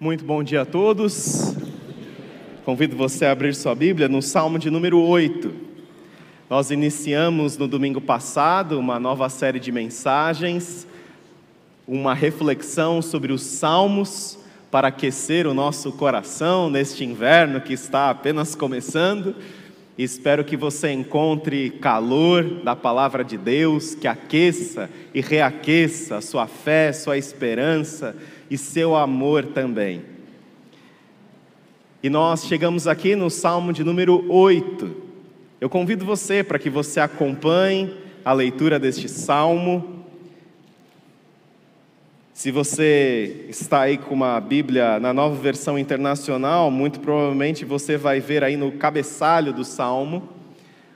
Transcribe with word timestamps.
Muito 0.00 0.24
bom 0.24 0.42
dia 0.42 0.62
a 0.62 0.64
todos. 0.66 1.54
Convido 2.64 2.96
você 2.96 3.26
a 3.26 3.30
abrir 3.30 3.54
sua 3.54 3.76
Bíblia 3.76 4.08
no 4.08 4.20
Salmo 4.20 4.58
de 4.58 4.68
número 4.68 4.98
8. 4.98 5.54
Nós 6.50 6.72
iniciamos 6.72 7.56
no 7.56 7.68
domingo 7.68 8.00
passado 8.00 8.76
uma 8.76 8.98
nova 8.98 9.28
série 9.28 9.60
de 9.60 9.70
mensagens, 9.70 10.84
uma 11.86 12.12
reflexão 12.12 13.00
sobre 13.00 13.32
os 13.32 13.42
salmos 13.42 14.36
para 14.68 14.88
aquecer 14.88 15.46
o 15.46 15.54
nosso 15.54 15.92
coração 15.92 16.68
neste 16.68 17.04
inverno 17.04 17.60
que 17.60 17.72
está 17.72 18.10
apenas 18.10 18.56
começando. 18.56 19.36
Espero 19.96 20.44
que 20.44 20.56
você 20.56 20.90
encontre 20.90 21.70
calor 21.70 22.42
da 22.64 22.74
palavra 22.74 23.22
de 23.22 23.38
Deus, 23.38 23.94
que 23.94 24.08
aqueça 24.08 24.90
e 25.14 25.20
reaqueça 25.20 26.16
a 26.16 26.20
sua 26.20 26.48
fé, 26.48 26.92
sua 26.92 27.16
esperança 27.16 28.16
e 28.54 28.58
seu 28.58 28.94
amor 28.94 29.46
também. 29.46 30.04
E 32.00 32.08
nós 32.08 32.44
chegamos 32.44 32.86
aqui 32.86 33.16
no 33.16 33.28
Salmo 33.28 33.72
de 33.72 33.82
número 33.82 34.24
8. 34.30 34.94
Eu 35.60 35.68
convido 35.68 36.04
você 36.04 36.44
para 36.44 36.56
que 36.56 36.70
você 36.70 37.00
acompanhe 37.00 37.92
a 38.24 38.32
leitura 38.32 38.78
deste 38.78 39.08
salmo. 39.08 40.04
Se 42.32 42.52
você 42.52 43.44
está 43.48 43.80
aí 43.80 43.98
com 43.98 44.14
uma 44.14 44.40
Bíblia 44.40 45.00
na 45.00 45.12
nova 45.12 45.34
versão 45.34 45.76
internacional, 45.76 46.70
muito 46.70 47.00
provavelmente 47.00 47.64
você 47.64 47.96
vai 47.96 48.20
ver 48.20 48.44
aí 48.44 48.56
no 48.56 48.70
cabeçalho 48.70 49.52
do 49.52 49.64
salmo 49.64 50.28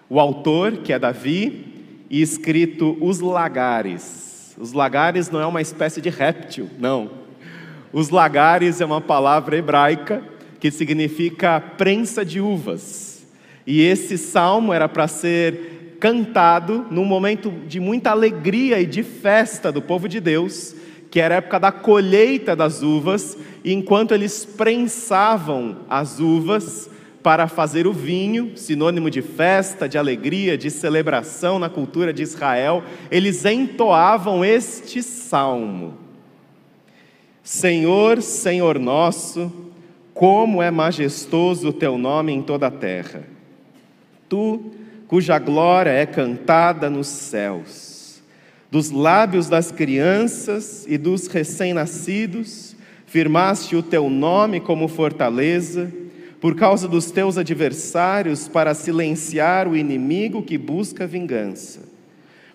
o 0.09 0.21
autor, 0.21 0.77
que 0.77 0.93
é 0.93 0.99
Davi, 0.99 2.05
e 2.09 2.23
escrito 2.23 2.97
os 3.01 3.19
lagares. 3.19 4.55
Os 4.57 4.73
lagares 4.73 5.29
não 5.29 5.41
é 5.41 5.47
uma 5.47 5.61
espécie 5.61 6.01
de 6.01 6.09
réptil, 6.09 6.71
não. 6.79 7.18
Os 7.93 8.11
lagares 8.11 8.81
é 8.81 8.85
uma 8.85 9.01
palavra 9.01 9.57
hebraica 9.57 10.23
que 10.61 10.71
significa 10.71 11.61
prensa 11.61 12.25
de 12.25 12.41
uvas. 12.41 13.27
E 13.67 13.83
esse 13.83 14.19
salmo 14.19 14.73
era 14.73 14.89
para 14.89 15.07
ser 15.09 15.97
cantado 16.01 16.87
num 16.91 17.05
momento 17.05 17.51
de 17.67 17.81
muita 17.81 18.11
alegria 18.11 18.81
e 18.81 18.87
de 18.87 19.03
festa 19.03 19.71
do 19.71 19.83
povo 19.83 20.09
de 20.09 20.21
Deus 20.21 20.75
que 21.11 21.21
era 21.21 21.37
a 21.37 21.39
época 21.39 21.59
da 21.59 21.73
colheita 21.73 22.55
das 22.55 22.83
uvas, 22.83 23.37
e 23.65 23.73
enquanto 23.73 24.13
eles 24.13 24.45
prensavam 24.45 25.79
as 25.89 26.21
uvas 26.21 26.91
para 27.23 27.49
fazer 27.49 27.87
o 27.87 27.93
vinho, 27.93 28.57
sinônimo 28.57 29.11
de 29.11 29.23
festa, 29.23 29.89
de 29.89 29.99
alegria, 29.99 30.57
de 30.57 30.71
celebração 30.71 31.59
na 31.59 31.69
cultura 31.69 32.13
de 32.13 32.23
Israel, 32.23 32.83
eles 33.11 33.45
entoavam 33.45 34.45
este 34.45 35.03
salmo: 35.03 35.95
Senhor, 37.51 38.21
Senhor 38.21 38.79
nosso, 38.79 39.51
como 40.13 40.63
é 40.63 40.71
majestoso 40.71 41.69
o 41.69 41.73
teu 41.73 41.97
nome 41.97 42.31
em 42.31 42.43
toda 42.43 42.67
a 42.67 42.71
terra. 42.71 43.23
Tu, 44.29 44.61
cuja 45.07 45.39
glória 45.39 45.89
é 45.89 46.05
cantada 46.05 46.91
nos 46.91 47.07
céus 47.07 48.21
dos 48.71 48.91
lábios 48.91 49.49
das 49.49 49.73
crianças 49.73 50.85
e 50.87 50.99
dos 50.99 51.27
recém-nascidos, 51.27 52.77
firmaste 53.07 53.75
o 53.75 53.83
teu 53.83 54.11
nome 54.11 54.61
como 54.61 54.89
fortaleza, 54.89 55.91
por 56.39 56.55
causa 56.55 56.87
dos 56.87 57.11
teus 57.11 57.39
adversários, 57.39 58.47
para 58.47 58.75
silenciar 58.75 59.67
o 59.67 59.75
inimigo 59.75 60.43
que 60.43 60.59
busca 60.59 61.07
vingança. 61.07 61.81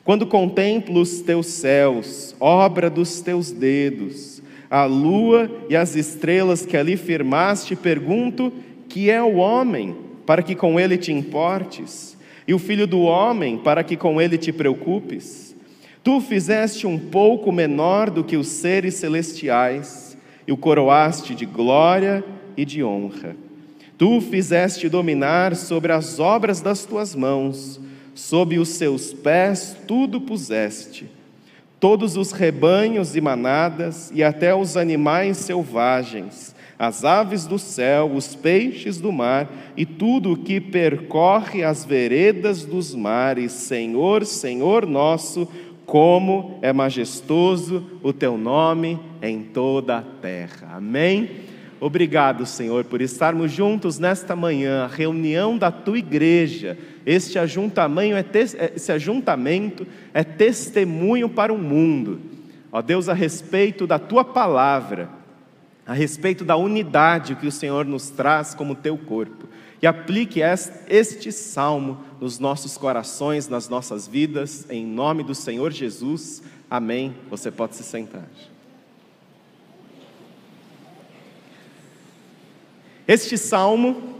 Quando 0.03 0.27
contemplo 0.27 1.01
os 1.01 1.21
teus 1.21 1.47
céus, 1.47 2.35
obra 2.39 2.91
dos 2.91 3.21
teus 3.21 3.51
dedos, 3.51 4.32
a 4.73 4.85
lua 4.85 5.51
e 5.69 5.75
as 5.75 5.95
estrelas 5.95 6.65
que 6.65 6.75
ali 6.75 6.97
firmaste, 6.97 7.75
pergunto: 7.75 8.51
que 8.89 9.07
é 9.07 9.21
o 9.21 9.35
homem, 9.35 9.95
para 10.25 10.41
que 10.41 10.55
com 10.55 10.79
ele 10.79 10.97
te 10.97 11.13
importes, 11.13 12.17
e 12.47 12.55
o 12.55 12.59
filho 12.59 12.87
do 12.87 13.01
homem, 13.01 13.59
para 13.59 13.83
que 13.83 13.95
com 13.95 14.19
ele 14.19 14.35
te 14.35 14.51
preocupes? 14.51 15.55
Tu 16.03 16.19
fizeste 16.19 16.87
um 16.87 16.97
pouco 16.97 17.51
menor 17.51 18.09
do 18.09 18.23
que 18.23 18.35
os 18.35 18.47
seres 18.47 18.95
celestiais 18.95 20.17
e 20.47 20.51
o 20.51 20.57
coroaste 20.57 21.35
de 21.35 21.45
glória 21.45 22.23
e 22.57 22.65
de 22.65 22.83
honra. 22.83 23.35
Tu 23.95 24.19
fizeste 24.21 24.89
dominar 24.89 25.55
sobre 25.55 25.91
as 25.91 26.19
obras 26.19 26.61
das 26.61 26.83
tuas 26.83 27.13
mãos, 27.13 27.79
sob 28.15 28.57
os 28.57 28.69
seus 28.69 29.13
pés 29.13 29.77
tudo 29.87 30.19
puseste. 30.19 31.07
Todos 31.83 32.15
os 32.15 32.31
rebanhos 32.31 33.13
e 33.13 33.19
manadas 33.19 34.09
e 34.15 34.23
até 34.23 34.55
os 34.55 34.77
animais 34.77 35.35
selvagens, 35.35 36.55
as 36.79 37.03
aves 37.03 37.45
do 37.45 37.59
céu, 37.59 38.09
os 38.15 38.35
peixes 38.35 39.01
do 39.01 39.11
mar 39.11 39.51
e 39.75 39.85
tudo 39.85 40.31
o 40.31 40.37
que 40.37 40.61
percorre 40.61 41.61
as 41.61 41.83
veredas 41.83 42.63
dos 42.63 42.95
mares, 42.95 43.51
Senhor, 43.51 44.25
Senhor 44.25 44.85
nosso, 44.85 45.45
como 45.85 46.57
é 46.61 46.71
majestoso 46.71 47.99
o 48.01 48.13
teu 48.13 48.37
nome 48.37 48.97
em 49.21 49.41
toda 49.41 49.97
a 49.97 50.01
terra. 50.01 50.75
Amém? 50.77 51.31
Obrigado, 51.81 52.45
Senhor, 52.45 52.85
por 52.85 53.01
estarmos 53.01 53.51
juntos 53.51 53.99
nesta 53.99 54.37
manhã, 54.37 54.85
a 54.85 54.87
reunião 54.87 55.57
da 55.57 55.69
tua 55.69 55.97
igreja. 55.97 56.77
Este 57.05 57.37
ajuntamento 57.37 58.15
esse 58.73 58.89
ajuntamento 58.89 59.85
é 60.13 60.23
testemunho 60.23 61.27
para 61.29 61.53
o 61.53 61.57
mundo. 61.57 62.19
Ó 62.71 62.81
Deus, 62.81 63.09
a 63.09 63.13
respeito 63.13 63.87
da 63.87 63.99
tua 63.99 64.23
palavra, 64.23 65.09
a 65.85 65.93
respeito 65.93 66.45
da 66.45 66.55
unidade 66.55 67.35
que 67.35 67.47
o 67.47 67.51
Senhor 67.51 67.85
nos 67.85 68.09
traz 68.09 68.53
como 68.53 68.75
teu 68.75 68.97
corpo 68.97 69.47
e 69.83 69.87
aplique 69.87 70.39
este 70.87 71.29
salmo 71.29 71.99
nos 72.21 72.39
nossos 72.39 72.77
corações, 72.77 73.49
nas 73.49 73.67
nossas 73.67 74.07
vidas, 74.07 74.65
em 74.69 74.85
nome 74.85 75.23
do 75.23 75.35
Senhor 75.35 75.73
Jesus. 75.73 76.41
Amém. 76.69 77.13
Você 77.29 77.51
pode 77.51 77.75
se 77.75 77.83
sentar. 77.83 78.25
Este 83.05 83.37
salmo, 83.37 84.15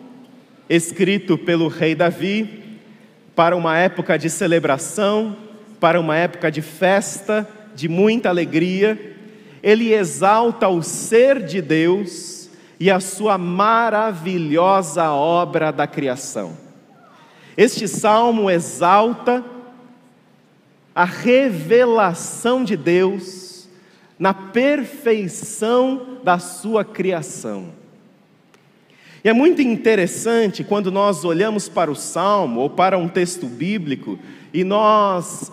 escrito 0.69 1.37
pelo 1.37 1.69
rei 1.69 1.95
Davi, 1.95 2.77
para 3.33 3.55
uma 3.55 3.77
época 3.77 4.19
de 4.19 4.29
celebração, 4.29 5.37
para 5.83 5.99
uma 5.99 6.15
época 6.15 6.49
de 6.49 6.61
festa, 6.61 7.45
de 7.75 7.89
muita 7.89 8.29
alegria, 8.29 9.17
ele 9.61 9.93
exalta 9.93 10.69
o 10.69 10.81
ser 10.81 11.43
de 11.43 11.61
Deus 11.61 12.49
e 12.79 12.89
a 12.89 13.01
sua 13.01 13.37
maravilhosa 13.37 15.11
obra 15.11 15.73
da 15.73 15.85
criação. 15.85 16.57
Este 17.57 17.85
salmo 17.85 18.49
exalta 18.49 19.43
a 20.95 21.03
revelação 21.03 22.63
de 22.63 22.77
Deus 22.77 23.67
na 24.17 24.33
perfeição 24.33 26.19
da 26.23 26.39
sua 26.39 26.85
criação. 26.85 27.73
E 29.21 29.27
é 29.27 29.33
muito 29.33 29.61
interessante 29.61 30.63
quando 30.63 30.89
nós 30.89 31.25
olhamos 31.25 31.67
para 31.67 31.91
o 31.91 31.95
salmo 31.95 32.61
ou 32.61 32.69
para 32.69 32.97
um 32.97 33.09
texto 33.09 33.47
bíblico 33.47 34.17
e 34.53 34.63
nós 34.63 35.51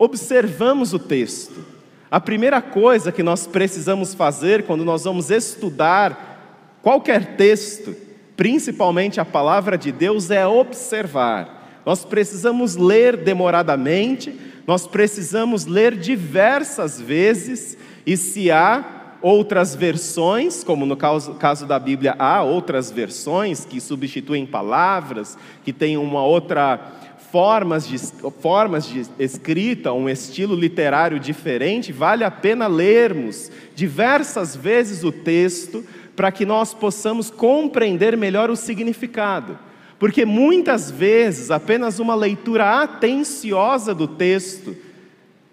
observamos 0.00 0.94
o 0.94 0.98
texto. 0.98 1.62
A 2.10 2.18
primeira 2.18 2.62
coisa 2.62 3.12
que 3.12 3.22
nós 3.22 3.46
precisamos 3.46 4.14
fazer 4.14 4.64
quando 4.64 4.82
nós 4.82 5.04
vamos 5.04 5.30
estudar 5.30 6.78
qualquer 6.80 7.36
texto, 7.36 7.94
principalmente 8.34 9.20
a 9.20 9.26
palavra 9.26 9.76
de 9.76 9.92
Deus, 9.92 10.30
é 10.30 10.46
observar. 10.46 11.82
Nós 11.84 12.02
precisamos 12.02 12.76
ler 12.76 13.14
demoradamente, 13.14 14.34
nós 14.66 14.86
precisamos 14.86 15.66
ler 15.66 15.94
diversas 15.94 16.98
vezes, 16.98 17.76
e 18.06 18.16
se 18.16 18.50
há 18.50 19.18
outras 19.20 19.74
versões, 19.74 20.64
como 20.64 20.86
no 20.86 20.96
caso, 20.96 21.34
caso 21.34 21.66
da 21.66 21.78
Bíblia, 21.78 22.16
há 22.18 22.42
outras 22.42 22.90
versões 22.90 23.66
que 23.66 23.78
substituem 23.78 24.46
palavras, 24.46 25.36
que 25.62 25.74
têm 25.74 25.98
uma 25.98 26.24
outra 26.24 26.99
formas 27.30 27.86
de, 27.86 27.98
formas 28.40 28.86
de 28.86 29.06
escrita, 29.18 29.92
um 29.92 30.08
estilo 30.08 30.54
literário 30.54 31.18
diferente, 31.18 31.92
vale 31.92 32.24
a 32.24 32.30
pena 32.30 32.66
lermos 32.66 33.50
diversas 33.74 34.56
vezes 34.56 35.04
o 35.04 35.12
texto 35.12 35.84
para 36.16 36.32
que 36.32 36.44
nós 36.44 36.74
possamos 36.74 37.30
compreender 37.30 38.16
melhor 38.16 38.50
o 38.50 38.56
significado. 38.56 39.58
Porque 39.98 40.24
muitas 40.24 40.90
vezes 40.90 41.50
apenas 41.50 41.98
uma 41.98 42.14
leitura 42.14 42.82
atenciosa 42.82 43.94
do 43.94 44.08
texto 44.08 44.76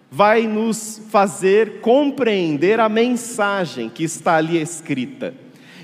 vai 0.09 0.47
nos 0.47 1.01
fazer 1.09 1.81
compreender 1.81 2.79
a 2.79 2.89
mensagem 2.89 3.89
que 3.89 4.03
está 4.03 4.37
ali 4.37 4.59
escrita. 4.59 5.33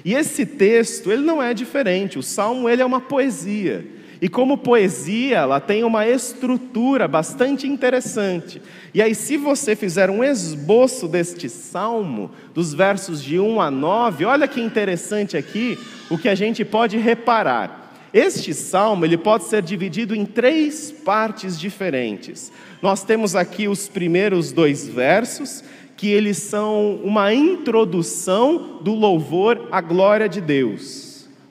E 0.04 0.14
esse 0.14 0.46
texto, 0.46 1.12
ele 1.12 1.24
não 1.24 1.42
é 1.42 1.54
diferente. 1.54 2.18
O 2.18 2.24
salmo 2.24 2.68
ele 2.68 2.82
é 2.82 2.86
uma 2.86 3.02
poesia. 3.02 3.86
E 4.24 4.30
como 4.30 4.58
poesia, 4.58 5.40
ela 5.40 5.60
tem 5.60 5.84
uma 5.84 6.08
estrutura 6.08 7.10
bastante 7.10 7.68
interessante. 7.68 8.62
E 8.94 9.02
aí, 9.02 9.14
se 9.14 9.36
você 9.36 9.76
fizer 9.76 10.10
um 10.10 10.24
esboço 10.24 11.10
deste 11.10 11.50
salmo, 11.50 12.32
dos 12.54 12.74
versos 12.74 13.22
de 13.22 13.38
1 13.38 13.60
a 13.60 13.70
9, 13.70 14.24
olha 14.24 14.48
que 14.48 14.62
interessante 14.62 15.36
aqui 15.36 15.78
o 16.10 16.18
que 16.18 16.30
a 16.30 16.36
gente 16.36 16.64
pode 16.64 16.98
reparar. 16.98 17.94
Este 18.14 18.54
salmo 18.54 19.04
ele 19.04 19.18
pode 19.18 19.44
ser 19.44 19.62
dividido 19.62 20.16
em 20.16 20.24
três 20.24 20.90
partes 20.90 21.60
diferentes. 21.60 22.50
Nós 22.82 23.04
temos 23.04 23.36
aqui 23.36 23.68
os 23.68 23.90
primeiros 23.90 24.54
dois 24.54 24.88
versos, 24.88 25.66
que 25.98 26.08
eles 26.08 26.38
são 26.38 26.96
uma 27.04 27.34
introdução 27.34 28.80
do 28.82 28.94
louvor 28.94 29.68
à 29.70 29.82
glória 29.82 30.30
de 30.30 30.40
Deus 30.40 31.03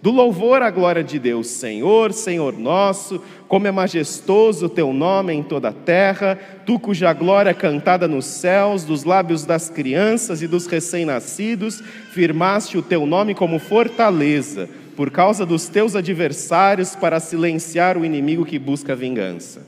do 0.03 0.11
louvor 0.11 0.63
à 0.63 0.71
glória 0.71 1.05
de 1.05 1.17
Deus, 1.17 1.47
Senhor, 1.47 2.13
Senhor 2.13 2.59
nosso, 2.59 3.23
como 3.47 3.69
é 3.69 3.71
majestoso 3.71 4.67
o 4.67 4.69
teu 4.69 4.93
nome 4.93 5.33
em 5.33 5.45
toda 5.45 5.69
a 5.69 5.73
terra, 5.73 6.37
tu 6.67 6.77
cuja 6.77 7.13
glória 7.13 7.51
é 7.51 7.55
cantada 7.55 8.09
nos 8.09 8.25
céus, 8.25 8.85
dos 8.85 9.05
lábios 9.05 9.47
das 9.47 9.71
crianças 9.71 10.43
e 10.43 10.49
dos 10.49 10.67
recém-nascidos, 10.67 11.81
firmaste 12.11 12.77
o 12.77 12.83
teu 12.83 13.07
nome 13.07 13.33
como 13.33 13.61
fortaleza, 13.61 14.69
por 14.97 15.09
causa 15.09 15.47
dos 15.47 15.69
teus 15.69 15.95
adversários, 15.95 16.97
para 16.97 17.21
silenciar 17.21 17.97
o 17.97 18.05
inimigo 18.05 18.45
que 18.45 18.59
busca 18.59 18.97
vingança. 18.97 19.65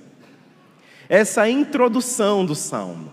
Essa 1.09 1.47
é 1.47 1.51
introdução 1.51 2.45
do 2.45 2.57
salmo. 2.57 3.13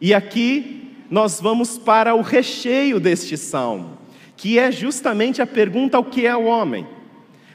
E 0.00 0.14
aqui 0.14 0.96
nós 1.10 1.38
vamos 1.38 1.76
para 1.76 2.14
o 2.14 2.22
recheio 2.22 2.98
deste 2.98 3.36
salmo 3.36 4.03
que 4.36 4.58
é 4.58 4.70
justamente 4.70 5.40
a 5.40 5.46
pergunta 5.46 5.96
ao 5.96 6.04
que 6.04 6.26
é 6.26 6.36
o 6.36 6.44
homem. 6.44 6.86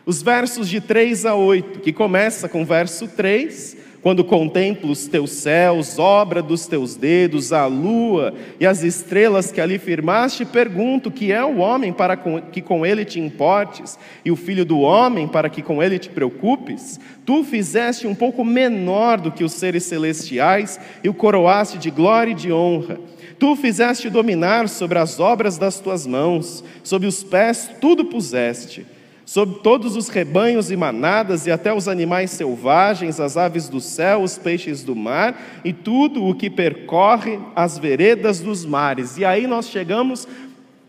Os 0.06 0.22
versos 0.22 0.68
de 0.68 0.82
3 0.82 1.26
a 1.26 1.36
8, 1.36 1.82
que 1.82 1.94
começa 1.94 2.50
com 2.50 2.64
o 2.64 2.66
verso 2.66 3.08
3, 3.08 3.78
quando 4.02 4.24
contemplo 4.24 4.90
os 4.92 5.08
teus 5.08 5.32
céus, 5.32 6.00
obra 6.00 6.42
dos 6.42 6.66
teus 6.66 6.96
dedos, 6.96 7.52
a 7.52 7.66
lua 7.66 8.34
e 8.60 8.66
as 8.66 8.82
estrelas 8.82 9.52
que 9.52 9.60
ali 9.60 9.78
firmaste, 9.78 10.46
pergunto: 10.46 11.12
que 11.12 11.32
é 11.32 11.44
o 11.44 11.58
homem 11.58 11.92
para 11.92 12.16
que 12.16 12.62
com 12.62 12.86
ele 12.86 13.04
te 13.04 13.20
importes, 13.20 14.00
e 14.24 14.32
o 14.32 14.38
filho 14.38 14.64
do 14.64 14.80
homem 14.80 15.28
para 15.28 15.50
que 15.50 15.62
com 15.62 15.84
ele 15.84 16.00
te 16.00 16.10
preocupes? 16.10 17.00
Tu 17.26 17.44
fizeste 17.44 18.08
um 18.08 18.16
pouco 18.16 18.44
menor 18.46 19.20
do 19.20 19.32
que 19.32 19.44
os 19.44 19.54
seres 19.54 19.84
celestiais 19.84 20.80
e 21.04 21.10
o 21.10 21.14
coroaste 21.14 21.78
de 21.78 21.92
glória 21.92 22.32
e 22.32 22.36
de 22.36 22.54
honra. 22.54 23.00
Tu 23.40 23.56
fizeste 23.56 24.10
dominar 24.10 24.68
sobre 24.68 25.00
as 25.00 25.20
obras 25.20 25.58
das 25.58 25.80
tuas 25.80 26.06
mãos, 26.06 26.64
sob 26.84 27.08
os 27.08 27.24
pés 27.24 27.72
tudo 27.80 28.04
puseste, 28.04 28.86
sobre 29.26 29.60
todos 29.60 29.96
os 29.96 30.10
rebanhos 30.10 30.70
e 30.70 30.76
manadas, 30.76 31.48
e 31.48 31.52
até 31.52 31.74
os 31.74 31.88
animais 31.88 32.32
selvagens, 32.32 33.20
as 33.20 33.38
aves 33.38 33.70
do 33.70 33.80
céu, 33.80 34.24
os 34.24 34.38
peixes 34.38 34.84
do 34.84 34.96
mar, 34.96 35.62
e 35.64 35.72
tudo 35.72 36.26
o 36.26 36.36
que 36.36 36.50
percorre 36.50 37.40
as 37.56 37.78
veredas 37.78 38.42
dos 38.42 38.66
mares. 38.66 39.18
E 39.18 39.24
aí 39.24 39.48
nós 39.48 39.70
chegamos 39.70 40.28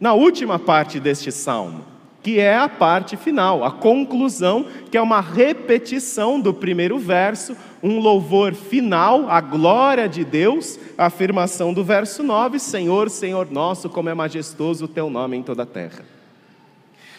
na 0.01 0.13
última 0.15 0.59
parte 0.59 0.99
deste 0.99 1.31
salmo 1.31 2.00
que 2.23 2.39
é 2.39 2.57
a 2.57 2.69
parte 2.69 3.17
final, 3.17 3.65
a 3.65 3.71
conclusão, 3.71 4.67
que 4.91 4.97
é 4.97 5.03
uma 5.03 5.21
repetição 5.21 6.39
do 6.39 6.53
primeiro 6.53 6.99
verso, 6.99 7.57
um 7.83 7.99
louvor 7.99 8.55
final 8.55 9.29
à 9.31 9.41
glória 9.41 10.09
de 10.09 10.25
Deus, 10.25 10.79
a 10.99 11.07
afirmação 11.07 11.73
do 11.73 11.83
verso 11.83 12.23
9: 12.23 12.59
Senhor, 12.59 13.09
Senhor 13.09 13.51
nosso, 13.51 13.89
como 13.89 14.09
é 14.09 14.15
majestoso 14.15 14.85
o 14.85 14.89
teu 14.89 15.09
nome 15.09 15.37
em 15.37 15.43
toda 15.43 15.63
a 15.63 15.67
terra. 15.67 16.05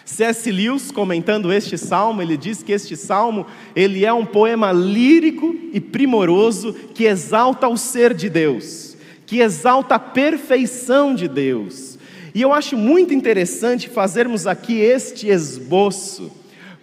C.S. 0.05 0.51
Lewis, 0.51 0.91
comentando 0.91 1.53
este 1.53 1.77
salmo, 1.77 2.21
ele 2.21 2.35
diz 2.35 2.61
que 2.61 2.71
este 2.71 2.97
salmo, 2.97 3.45
ele 3.75 4.03
é 4.03 4.11
um 4.11 4.25
poema 4.25 4.71
lírico 4.71 5.55
e 5.71 5.79
primoroso 5.79 6.73
que 6.73 7.05
exalta 7.05 7.67
o 7.67 7.77
ser 7.77 8.13
de 8.13 8.29
Deus, 8.29 8.97
que 9.25 9.39
exalta 9.39 9.95
a 9.95 9.99
perfeição 9.99 11.15
de 11.15 11.27
Deus 11.27 11.90
e 12.33 12.41
eu 12.41 12.53
acho 12.53 12.77
muito 12.77 13.13
interessante 13.13 13.89
fazermos 13.89 14.47
aqui 14.47 14.79
este 14.79 15.27
esboço, 15.27 16.31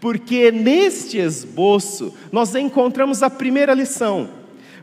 porque 0.00 0.52
neste 0.52 1.18
esboço 1.18 2.14
nós 2.30 2.54
encontramos 2.54 3.22
a 3.22 3.30
primeira 3.30 3.74
lição. 3.74 4.28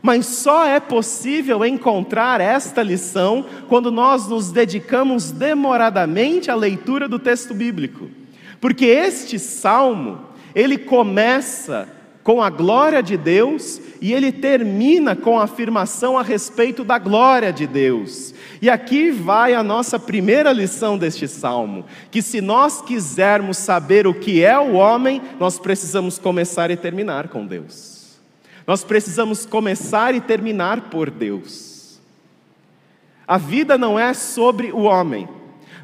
Mas 0.02 0.26
só 0.26 0.66
é 0.66 0.78
possível 0.78 1.64
encontrar 1.64 2.40
esta 2.40 2.82
lição 2.82 3.44
quando 3.68 3.90
nós 3.90 4.28
nos 4.28 4.52
dedicamos 4.52 5.30
demoradamente 5.30 6.50
à 6.50 6.54
leitura 6.54 7.08
do 7.08 7.18
texto 7.18 7.54
bíblico. 7.54 8.08
Porque 8.60 8.84
este 8.84 9.38
salmo, 9.38 10.20
ele 10.54 10.78
começa 10.78 11.88
com 12.26 12.42
a 12.42 12.50
glória 12.50 13.00
de 13.00 13.16
Deus 13.16 13.80
e 14.00 14.12
ele 14.12 14.32
termina 14.32 15.14
com 15.14 15.38
a 15.38 15.44
afirmação 15.44 16.18
a 16.18 16.22
respeito 16.22 16.82
da 16.82 16.98
glória 16.98 17.52
de 17.52 17.68
Deus. 17.68 18.34
E 18.60 18.68
aqui 18.68 19.12
vai 19.12 19.54
a 19.54 19.62
nossa 19.62 19.96
primeira 19.96 20.50
lição 20.50 20.98
deste 20.98 21.28
salmo: 21.28 21.84
que 22.10 22.20
se 22.20 22.40
nós 22.40 22.82
quisermos 22.82 23.58
saber 23.58 24.08
o 24.08 24.12
que 24.12 24.44
é 24.44 24.58
o 24.58 24.72
homem, 24.72 25.22
nós 25.38 25.56
precisamos 25.56 26.18
começar 26.18 26.68
e 26.68 26.76
terminar 26.76 27.28
com 27.28 27.46
Deus. 27.46 28.18
Nós 28.66 28.82
precisamos 28.82 29.46
começar 29.46 30.12
e 30.12 30.20
terminar 30.20 30.90
por 30.90 31.12
Deus. 31.12 32.00
A 33.24 33.38
vida 33.38 33.78
não 33.78 33.96
é 33.96 34.12
sobre 34.12 34.72
o 34.72 34.80
homem. 34.80 35.28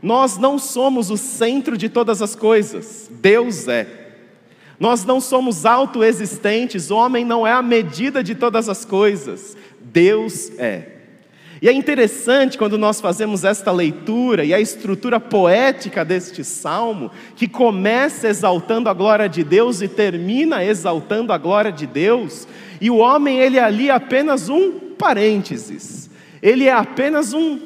Nós 0.02 0.38
não 0.38 0.58
somos 0.58 1.08
o 1.08 1.16
centro 1.16 1.78
de 1.78 1.88
todas 1.88 2.20
as 2.20 2.34
coisas. 2.34 3.08
Deus 3.12 3.68
é. 3.68 4.01
Nós 4.78 5.04
não 5.04 5.20
somos 5.20 5.64
autoexistentes, 5.64 6.90
o 6.90 6.96
homem 6.96 7.24
não 7.24 7.46
é 7.46 7.52
a 7.52 7.62
medida 7.62 8.22
de 8.22 8.34
todas 8.34 8.68
as 8.68 8.84
coisas, 8.84 9.56
Deus 9.80 10.50
é. 10.58 10.92
E 11.62 11.68
é 11.68 11.72
interessante 11.72 12.58
quando 12.58 12.76
nós 12.76 13.00
fazemos 13.00 13.44
esta 13.44 13.70
leitura 13.70 14.44
e 14.44 14.52
a 14.52 14.60
estrutura 14.60 15.20
poética 15.20 16.04
deste 16.04 16.42
salmo, 16.42 17.08
que 17.36 17.46
começa 17.46 18.26
exaltando 18.26 18.88
a 18.88 18.92
glória 18.92 19.28
de 19.28 19.44
Deus 19.44 19.80
e 19.80 19.86
termina 19.86 20.64
exaltando 20.64 21.32
a 21.32 21.38
glória 21.38 21.70
de 21.70 21.86
Deus, 21.86 22.48
e 22.80 22.90
o 22.90 22.96
homem 22.96 23.38
ele 23.38 23.58
é 23.58 23.62
ali 23.62 23.90
apenas 23.90 24.48
um 24.48 24.72
parênteses, 24.98 26.10
ele 26.42 26.66
é 26.66 26.72
apenas 26.72 27.32
um, 27.32 27.60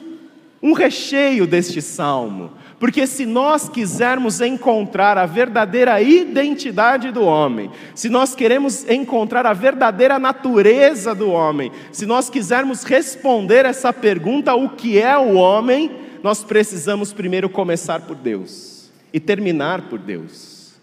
um 0.62 0.75
recheio 0.75 1.47
deste 1.47 1.81
salmo. 1.81 2.53
Porque 2.78 3.06
se 3.06 3.25
nós 3.25 3.69
quisermos 3.70 4.40
encontrar 4.40 5.17
a 5.17 5.25
verdadeira 5.25 6.00
identidade 6.02 7.11
do 7.11 7.23
homem, 7.23 7.70
se 7.94 8.11
nós 8.11 8.34
queremos 8.34 8.87
encontrar 8.88 9.46
a 9.46 9.55
verdadeira 9.55 10.19
natureza 10.19 11.14
do 11.14 11.31
homem, 11.31 11.73
se 11.90 12.05
nós 12.05 12.28
quisermos 12.28 12.82
responder 12.82 13.64
essa 13.64 13.93
pergunta, 13.94 14.55
o 14.55 14.69
que 14.69 14.99
é 14.99 15.17
o 15.17 15.34
homem, 15.34 15.90
nós 16.23 16.44
precisamos 16.44 17.14
primeiro 17.14 17.49
começar 17.49 18.02
por 18.02 18.17
Deus 18.17 18.90
e 19.10 19.19
terminar 19.19 19.82
por 19.89 19.98
Deus. 19.98 20.74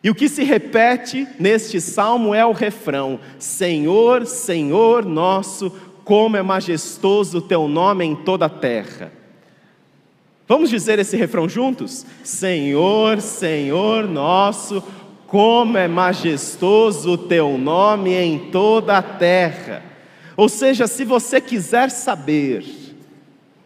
E 0.00 0.10
o 0.10 0.14
que 0.14 0.28
se 0.28 0.44
repete 0.44 1.26
neste 1.40 1.80
salmo 1.80 2.34
é 2.34 2.44
o 2.46 2.52
refrão: 2.52 3.18
Senhor, 3.38 4.26
Senhor 4.26 5.04
nosso, 5.04 5.72
como 6.04 6.36
é 6.36 6.42
majestoso 6.42 7.38
o 7.38 7.42
teu 7.42 7.66
nome 7.66 8.04
em 8.04 8.14
toda 8.14 8.46
a 8.46 8.50
terra. 8.50 9.23
Vamos 10.46 10.68
dizer 10.68 10.98
esse 10.98 11.16
refrão 11.16 11.48
juntos? 11.48 12.04
Senhor, 12.22 13.20
Senhor 13.20 14.06
nosso, 14.06 14.82
como 15.26 15.78
é 15.78 15.88
majestoso 15.88 17.12
o 17.12 17.18
teu 17.18 17.56
nome 17.56 18.12
em 18.12 18.50
toda 18.50 18.98
a 18.98 19.02
terra. 19.02 19.82
Ou 20.36 20.48
seja, 20.48 20.86
se 20.86 21.04
você 21.04 21.40
quiser 21.40 21.90
saber 21.90 22.64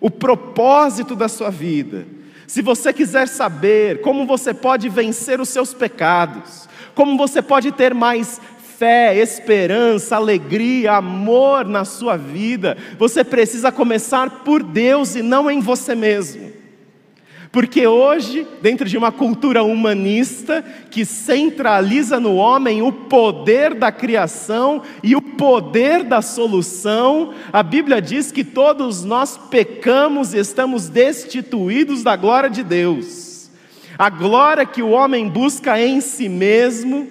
o 0.01 0.09
propósito 0.09 1.17
da 1.17 1.29
sua 1.29 1.51
vida, 1.51 2.07
se 2.47 2.63
você 2.63 2.93
quiser 2.93 3.27
saber 3.27 4.01
como 4.01 4.25
você 4.25 4.55
pode 4.55 4.89
vencer 4.89 5.41
os 5.41 5.49
seus 5.49 5.75
pecados, 5.75 6.69
como 6.95 7.19
você 7.19 7.43
pode 7.43 7.73
ter 7.73 7.93
mais 7.93 8.41
fé, 8.79 9.17
esperança, 9.17 10.15
alegria, 10.15 10.93
amor 10.93 11.65
na 11.65 11.85
sua 11.85 12.17
vida, 12.17 12.77
você 12.97 13.25
precisa 13.25 13.73
começar 13.73 14.45
por 14.45 14.63
Deus 14.63 15.17
e 15.17 15.23
não 15.23 15.51
em 15.51 15.59
você 15.59 15.97
mesmo. 15.97 16.58
Porque 17.51 17.87
hoje, 17.87 18.47
dentro 18.61 18.87
de 18.87 18.99
uma 18.99 19.11
cultura 19.11 19.63
humanista 19.63 20.63
que 20.91 21.05
centraliza 21.05 22.21
no 22.21 22.37
homem 22.37 22.83
o 22.83 22.93
poder 22.93 23.75
da 23.75 23.91
criação 23.91 24.83
e 25.03 25.17
o 25.17 25.23
poder 25.23 26.05
da 26.05 26.21
solução, 26.21 27.33
a 27.51 27.63
Bíblia 27.63 28.03
diz 28.03 28.31
que 28.31 28.45
todos 28.45 29.03
nós 29.03 29.39
pecamos 29.51 30.35
e 30.35 30.39
estamos 30.39 30.89
destituídos 30.89 32.03
da 32.03 32.17
glória 32.17 32.51
de 32.51 32.63
Deus. 32.63 33.51
A 33.99 34.11
glória 34.11 34.67
que 34.67 34.83
o 34.83 34.91
homem 34.91 35.27
busca 35.29 35.81
em 35.81 36.01
si 36.01 36.29
mesmo, 36.29 37.09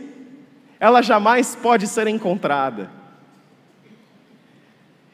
ela 0.79 1.01
jamais 1.01 1.56
pode 1.56 1.88
ser 1.88 2.08
encontrada. 2.08 2.97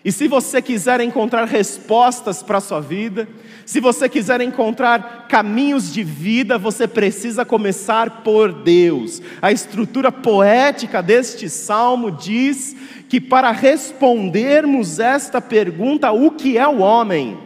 E 0.05 0.11
se 0.11 0.27
você 0.27 0.61
quiser 0.61 0.99
encontrar 0.99 1.45
respostas 1.45 2.43
para 2.43 2.57
a 2.57 2.61
sua 2.61 2.81
vida, 2.81 3.27
se 3.65 3.79
você 3.79 4.09
quiser 4.09 4.41
encontrar 4.41 5.27
caminhos 5.29 5.93
de 5.93 6.03
vida, 6.03 6.57
você 6.57 6.85
precisa 6.85 7.45
começar 7.45 8.21
por 8.21 8.51
Deus. 8.51 9.21
A 9.41 9.51
estrutura 9.51 10.11
poética 10.11 11.01
deste 11.01 11.49
salmo 11.49 12.11
diz 12.11 12.75
que 13.07 13.21
para 13.21 13.51
respondermos 13.51 14.99
esta 14.99 15.39
pergunta, 15.39 16.11
o 16.11 16.31
que 16.31 16.57
é 16.57 16.67
o 16.67 16.79
homem? 16.79 17.37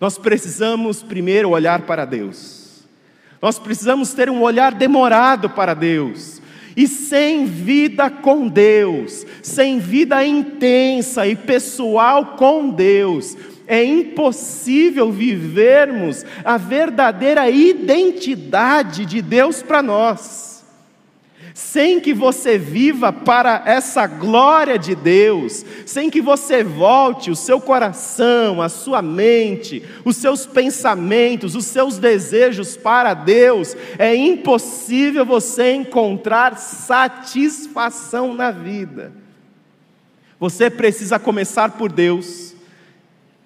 Nós 0.00 0.16
precisamos 0.16 1.02
primeiro 1.02 1.50
olhar 1.50 1.82
para 1.82 2.06
Deus. 2.06 2.88
Nós 3.42 3.58
precisamos 3.58 4.14
ter 4.14 4.30
um 4.30 4.40
olhar 4.40 4.72
demorado 4.72 5.50
para 5.50 5.74
Deus. 5.74 6.39
E 6.80 6.88
sem 6.88 7.44
vida 7.44 8.08
com 8.08 8.48
Deus, 8.48 9.26
sem 9.42 9.78
vida 9.78 10.24
intensa 10.24 11.26
e 11.26 11.36
pessoal 11.36 12.36
com 12.38 12.70
Deus, 12.70 13.36
é 13.66 13.84
impossível 13.84 15.12
vivermos 15.12 16.24
a 16.42 16.56
verdadeira 16.56 17.50
identidade 17.50 19.04
de 19.04 19.20
Deus 19.20 19.62
para 19.62 19.82
nós 19.82 20.49
sem 21.54 22.00
que 22.00 22.14
você 22.14 22.56
viva 22.56 23.12
para 23.12 23.62
essa 23.66 24.06
glória 24.06 24.78
de 24.78 24.94
Deus, 24.94 25.64
sem 25.84 26.08
que 26.08 26.20
você 26.20 26.62
volte 26.62 27.30
o 27.30 27.36
seu 27.36 27.60
coração, 27.60 28.62
a 28.62 28.68
sua 28.68 29.02
mente, 29.02 29.82
os 30.04 30.16
seus 30.16 30.46
pensamentos, 30.46 31.54
os 31.54 31.66
seus 31.66 31.98
desejos 31.98 32.76
para 32.76 33.14
Deus, 33.14 33.76
é 33.98 34.14
impossível 34.14 35.24
você 35.24 35.72
encontrar 35.72 36.56
satisfação 36.56 38.34
na 38.34 38.50
vida. 38.50 39.12
Você 40.38 40.70
precisa 40.70 41.18
começar 41.18 41.72
por 41.72 41.92
Deus, 41.92 42.54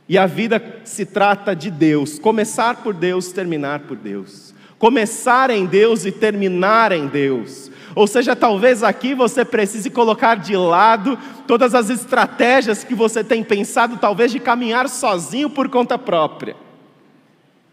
e 0.09 0.19
a 0.19 0.27
vida 0.27 0.63
se 0.85 1.07
trata 1.07 1.57
de 1.57 1.71
Deus, 1.71 2.19
começar 2.19 2.83
por 2.83 2.93
Deus, 2.93 3.33
terminar 3.33 3.81
por 3.81 3.97
Deus. 3.97 4.55
Começar 4.79 5.49
em 5.51 5.65
Deus 5.65 6.05
e 6.05 6.13
terminar 6.13 6.93
em 6.93 7.07
Deus. 7.07 7.71
Ou 7.95 8.07
seja, 8.07 8.35
talvez 8.35 8.83
aqui 8.83 9.15
você 9.15 9.45
precise 9.45 9.89
colocar 9.89 10.35
de 10.35 10.57
lado 10.57 11.19
todas 11.47 11.75
as 11.75 11.91
estratégias 11.91 12.83
que 12.83 12.95
você 12.95 13.23
tem 13.23 13.45
pensado, 13.45 13.99
talvez 13.99 14.33
de 14.33 14.41
caminhar 14.41 14.89
sozinho 14.89 15.49
por 15.49 15.69
conta 15.69 15.97
própria. 15.97 16.57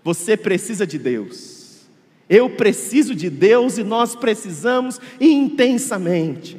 Você 0.03 0.37
precisa 0.37 0.85
de 0.85 0.97
Deus. 0.97 1.87
Eu 2.29 2.49
preciso 2.49 3.13
de 3.15 3.29
Deus 3.29 3.77
e 3.77 3.83
nós 3.83 4.15
precisamos 4.15 5.01
intensamente. 5.19 6.57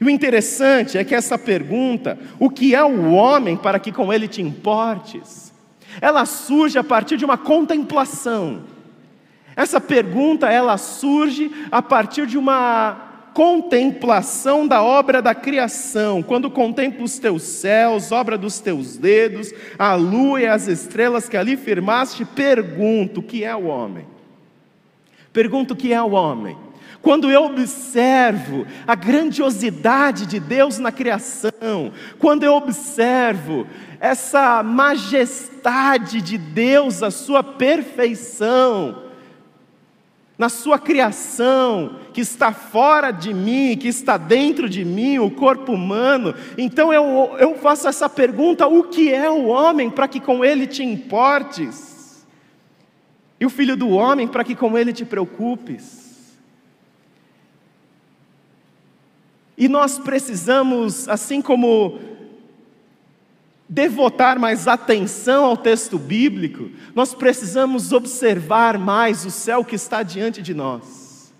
E 0.00 0.04
o 0.04 0.10
interessante 0.10 0.98
é 0.98 1.04
que 1.04 1.14
essa 1.14 1.38
pergunta, 1.38 2.18
o 2.40 2.50
que 2.50 2.74
é 2.74 2.82
o 2.82 3.12
homem 3.12 3.56
para 3.56 3.78
que 3.78 3.92
com 3.92 4.12
ele 4.12 4.26
te 4.26 4.42
importes, 4.42 5.52
ela 6.00 6.24
surge 6.26 6.78
a 6.78 6.82
partir 6.82 7.16
de 7.16 7.24
uma 7.24 7.38
contemplação. 7.38 8.64
Essa 9.54 9.80
pergunta 9.80 10.50
ela 10.50 10.78
surge 10.78 11.50
a 11.70 11.82
partir 11.82 12.26
de 12.26 12.38
uma 12.38 13.10
contemplação 13.34 14.66
da 14.66 14.82
obra 14.82 15.22
da 15.22 15.34
criação, 15.34 16.22
quando 16.22 16.50
contemplo 16.50 17.04
os 17.04 17.18
teus 17.18 17.42
céus, 17.42 18.12
obra 18.12 18.36
dos 18.36 18.60
teus 18.60 18.96
dedos, 18.96 19.52
a 19.78 19.94
lua 19.94 20.42
e 20.42 20.46
as 20.46 20.68
estrelas 20.68 21.28
que 21.28 21.36
ali 21.36 21.56
firmaste, 21.56 22.24
pergunto: 22.24 23.20
o 23.20 23.22
que 23.22 23.44
é 23.44 23.54
o 23.54 23.66
homem? 23.66 24.06
Pergunto 25.32 25.74
o 25.74 25.76
que 25.76 25.92
é 25.92 26.02
o 26.02 26.10
homem. 26.10 26.56
Quando 27.00 27.28
eu 27.30 27.46
observo 27.46 28.64
a 28.86 28.94
grandiosidade 28.94 30.24
de 30.24 30.38
Deus 30.38 30.78
na 30.78 30.92
criação, 30.92 31.92
quando 32.18 32.44
eu 32.44 32.54
observo 32.54 33.66
essa 33.98 34.62
majestade 34.62 36.20
de 36.20 36.38
Deus, 36.38 37.02
a 37.02 37.10
sua 37.10 37.42
perfeição, 37.42 39.02
na 40.36 40.48
sua 40.48 40.78
criação, 40.78 41.98
que 42.12 42.20
está 42.20 42.52
fora 42.52 43.10
de 43.10 43.32
mim, 43.32 43.76
que 43.76 43.88
está 43.88 44.16
dentro 44.16 44.68
de 44.68 44.84
mim, 44.84 45.18
o 45.18 45.30
corpo 45.30 45.72
humano. 45.72 46.34
Então 46.56 46.92
eu, 46.92 47.36
eu 47.38 47.56
faço 47.56 47.86
essa 47.86 48.08
pergunta: 48.08 48.66
o 48.66 48.84
que 48.84 49.12
é 49.12 49.30
o 49.30 49.46
homem 49.46 49.90
para 49.90 50.08
que 50.08 50.20
com 50.20 50.44
ele 50.44 50.66
te 50.66 50.82
importes? 50.82 52.26
E 53.38 53.46
o 53.46 53.50
filho 53.50 53.76
do 53.76 53.90
homem 53.90 54.28
para 54.28 54.44
que 54.44 54.54
com 54.54 54.78
ele 54.78 54.92
te 54.92 55.04
preocupes? 55.04 56.02
E 59.56 59.68
nós 59.68 59.98
precisamos, 59.98 61.08
assim 61.08 61.42
como 61.42 61.98
devotar 63.72 64.38
mais 64.38 64.68
atenção 64.68 65.46
ao 65.46 65.56
texto 65.56 65.98
bíblico, 65.98 66.68
nós 66.94 67.14
precisamos 67.14 67.90
observar 67.90 68.76
mais 68.76 69.24
o 69.24 69.30
céu 69.30 69.64
que 69.64 69.74
está 69.74 70.02
diante 70.02 70.42
de 70.42 70.52
nós. 70.52 71.32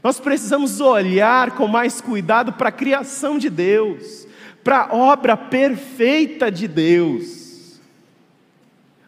Nós 0.00 0.20
precisamos 0.20 0.80
olhar 0.80 1.56
com 1.56 1.66
mais 1.66 2.00
cuidado 2.00 2.52
para 2.52 2.68
a 2.68 2.72
criação 2.72 3.36
de 3.36 3.50
Deus, 3.50 4.24
para 4.62 4.82
a 4.82 4.94
obra 4.94 5.36
perfeita 5.36 6.48
de 6.48 6.68
Deus. 6.68 7.80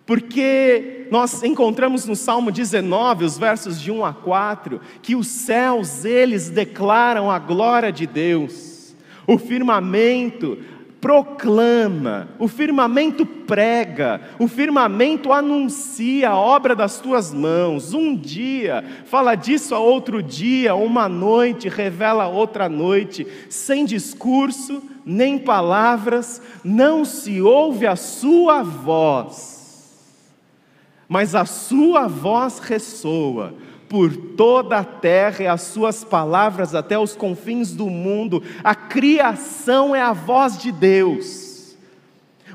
Porque 0.04 1.06
nós 1.08 1.44
encontramos 1.44 2.04
no 2.04 2.16
Salmo 2.16 2.50
19, 2.50 3.26
os 3.26 3.38
versos 3.38 3.80
de 3.80 3.92
1 3.92 4.04
a 4.04 4.12
4, 4.12 4.80
que 5.00 5.14
os 5.14 5.28
céus 5.28 6.04
eles 6.04 6.50
declaram 6.50 7.30
a 7.30 7.38
glória 7.38 7.92
de 7.92 8.08
Deus. 8.08 8.92
O 9.24 9.38
firmamento, 9.38 10.58
proclama, 11.00 12.28
o 12.38 12.46
firmamento 12.46 13.24
prega, 13.24 14.20
o 14.38 14.46
firmamento 14.46 15.32
anuncia 15.32 16.30
a 16.30 16.36
obra 16.36 16.76
das 16.76 17.00
tuas 17.00 17.32
mãos. 17.32 17.94
Um 17.94 18.14
dia 18.14 18.84
fala 19.06 19.34
disso 19.34 19.74
a 19.74 19.78
outro 19.78 20.22
dia, 20.22 20.74
uma 20.74 21.08
noite 21.08 21.68
revela 21.68 22.28
outra 22.28 22.68
noite, 22.68 23.26
sem 23.48 23.84
discurso 23.84 24.82
nem 25.04 25.38
palavras, 25.38 26.40
não 26.62 27.04
se 27.04 27.40
ouve 27.40 27.86
a 27.86 27.96
sua 27.96 28.62
voz, 28.62 29.96
mas 31.08 31.34
a 31.34 31.44
sua 31.44 32.06
voz 32.06 32.58
ressoa 32.58 33.54
por 33.90 34.16
toda 34.16 34.78
a 34.78 34.84
terra 34.84 35.42
e 35.42 35.46
as 35.48 35.62
suas 35.62 36.04
palavras 36.04 36.76
até 36.76 36.96
os 36.96 37.16
confins 37.16 37.72
do 37.72 37.90
mundo. 37.90 38.40
A 38.62 38.72
criação 38.72 39.96
é 39.96 40.00
a 40.00 40.12
voz 40.12 40.56
de 40.56 40.70
Deus. 40.70 41.76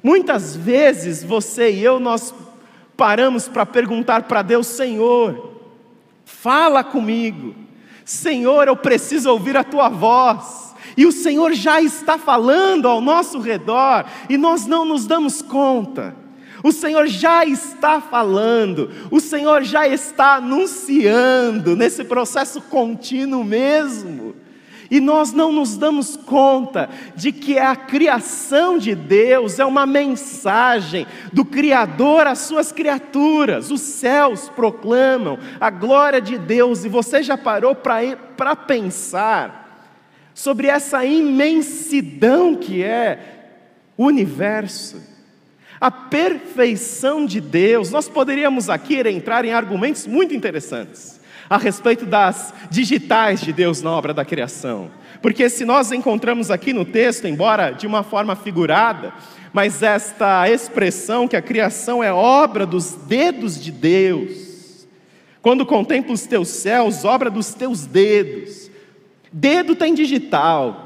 Muitas 0.01 0.55
vezes 0.55 1.25
você 1.25 1.69
e 1.73 1.83
eu 1.83 1.99
nós 1.99 2.33
paramos 2.95 3.49
para 3.49 3.65
perguntar 3.65 4.23
para 4.23 4.41
Deus, 4.41 4.65
Senhor, 4.65 5.59
fala 6.23 6.85
comigo. 6.85 7.53
Senhor, 8.05 8.69
eu 8.69 8.77
preciso 8.77 9.29
ouvir 9.29 9.57
a 9.57 9.63
tua 9.63 9.89
voz. 9.89 10.73
E 10.95 11.05
o 11.05 11.11
Senhor 11.11 11.51
já 11.51 11.81
está 11.81 12.17
falando 12.17 12.87
ao 12.87 13.01
nosso 13.01 13.41
redor 13.41 14.05
e 14.29 14.37
nós 14.37 14.65
não 14.65 14.85
nos 14.85 15.05
damos 15.05 15.41
conta. 15.41 16.15
O 16.65 16.71
Senhor 16.71 17.05
já 17.05 17.45
está 17.45 18.01
falando, 18.01 18.89
o 19.11 19.19
Senhor 19.19 19.61
já 19.61 19.87
está 19.87 20.37
anunciando 20.37 21.75
nesse 21.75 22.03
processo 22.03 22.59
contínuo 22.59 23.43
mesmo. 23.43 24.35
E 24.89 24.99
nós 24.99 25.31
não 25.31 25.51
nos 25.51 25.77
damos 25.77 26.17
conta 26.17 26.89
de 27.15 27.31
que 27.31 27.59
a 27.59 27.75
criação 27.75 28.79
de 28.79 28.95
Deus 28.95 29.59
é 29.59 29.65
uma 29.65 29.85
mensagem 29.85 31.05
do 31.31 31.45
Criador 31.45 32.25
às 32.25 32.39
suas 32.39 32.71
criaturas. 32.71 33.69
Os 33.69 33.81
céus 33.81 34.49
proclamam 34.49 35.37
a 35.61 35.69
glória 35.69 36.19
de 36.19 36.35
Deus, 36.35 36.83
e 36.83 36.89
você 36.89 37.21
já 37.21 37.37
parou 37.37 37.75
para 37.75 38.55
pensar 38.55 39.85
sobre 40.33 40.65
essa 40.65 41.05
imensidão 41.05 42.55
que 42.55 42.81
é 42.81 43.53
o 43.95 44.07
universo 44.07 45.13
a 45.85 45.91
perfeição 45.91 47.27
de 47.27 47.39
Deus. 47.39 47.91
Nós 47.91 48.09
poderíamos 48.09 48.71
aqui 48.71 48.95
entrar 49.07 49.45
em 49.45 49.51
argumentos 49.51 50.07
muito 50.07 50.33
interessantes 50.33 51.21
a 51.47 51.59
respeito 51.59 52.07
das 52.07 52.51
digitais 52.71 53.39
de 53.39 53.53
Deus 53.53 53.83
na 53.83 53.91
obra 53.91 54.11
da 54.11 54.25
criação. 54.25 54.89
Porque 55.21 55.47
se 55.47 55.63
nós 55.63 55.91
encontramos 55.91 56.49
aqui 56.49 56.73
no 56.73 56.85
texto, 56.85 57.27
embora 57.27 57.69
de 57.69 57.85
uma 57.85 58.01
forma 58.01 58.35
figurada, 58.35 59.13
mas 59.53 59.83
esta 59.83 60.49
expressão 60.49 61.27
que 61.27 61.35
a 61.35 61.41
criação 61.41 62.03
é 62.03 62.11
obra 62.11 62.65
dos 62.65 62.95
dedos 63.07 63.63
de 63.63 63.71
Deus. 63.71 64.87
Quando 65.39 65.67
contemplo 65.67 66.13
os 66.13 66.25
teus 66.25 66.47
céus, 66.47 67.05
obra 67.05 67.29
dos 67.29 67.53
teus 67.53 67.85
dedos. 67.85 68.71
Dedo 69.31 69.75
tem 69.75 69.93
digital, 69.93 70.84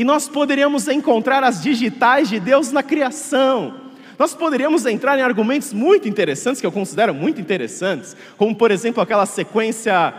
e 0.00 0.04
nós 0.04 0.26
poderíamos 0.26 0.88
encontrar 0.88 1.44
as 1.44 1.62
digitais 1.62 2.26
de 2.30 2.40
Deus 2.40 2.72
na 2.72 2.82
criação. 2.82 3.74
Nós 4.18 4.32
poderíamos 4.34 4.86
entrar 4.86 5.18
em 5.18 5.20
argumentos 5.20 5.74
muito 5.74 6.08
interessantes, 6.08 6.58
que 6.58 6.66
eu 6.66 6.72
considero 6.72 7.12
muito 7.12 7.38
interessantes, 7.38 8.16
como 8.38 8.56
por 8.56 8.70
exemplo 8.70 9.02
aquela 9.02 9.26
sequência 9.26 10.14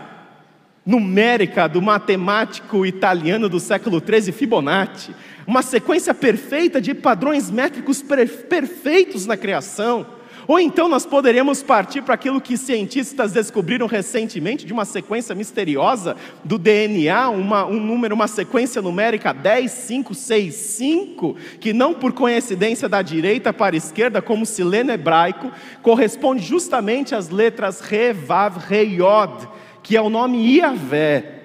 numérica 0.86 1.66
do 1.66 1.82
matemático 1.82 2.86
italiano 2.86 3.48
do 3.48 3.58
século 3.58 4.00
XIII, 4.00 4.30
Fibonacci, 4.30 5.16
uma 5.44 5.62
sequência 5.62 6.14
perfeita 6.14 6.80
de 6.80 6.94
padrões 6.94 7.50
métricos 7.50 8.00
perfeitos 8.00 9.26
na 9.26 9.36
criação. 9.36 10.06
Ou 10.46 10.58
então 10.58 10.88
nós 10.88 11.06
poderíamos 11.06 11.62
partir 11.62 12.02
para 12.02 12.14
aquilo 12.14 12.40
que 12.40 12.56
cientistas 12.56 13.32
descobriram 13.32 13.86
recentemente, 13.86 14.66
de 14.66 14.72
uma 14.72 14.84
sequência 14.84 15.34
misteriosa 15.34 16.16
do 16.44 16.58
DNA, 16.58 17.28
uma, 17.28 17.66
um 17.66 17.78
número, 17.78 18.14
uma 18.14 18.26
sequência 18.26 18.82
numérica 18.82 19.32
10, 19.32 19.70
5, 19.70 20.14
6, 20.14 20.54
5, 20.54 21.36
que 21.60 21.72
não 21.72 21.94
por 21.94 22.12
coincidência 22.12 22.88
da 22.88 23.02
direita 23.02 23.52
para 23.52 23.76
a 23.76 23.78
esquerda, 23.78 24.22
como 24.22 24.44
se 24.44 24.64
lê 24.64 24.82
no 24.82 24.92
hebraico, 24.92 25.50
corresponde 25.82 26.42
justamente 26.42 27.14
às 27.14 27.28
letras 27.28 27.80
Re, 27.80 28.12
Vav, 28.12 28.58
Re, 28.58 28.82
Yod, 28.82 29.48
que 29.82 29.96
é 29.96 30.00
o 30.00 30.10
nome 30.10 30.56
Iavé. 30.56 31.41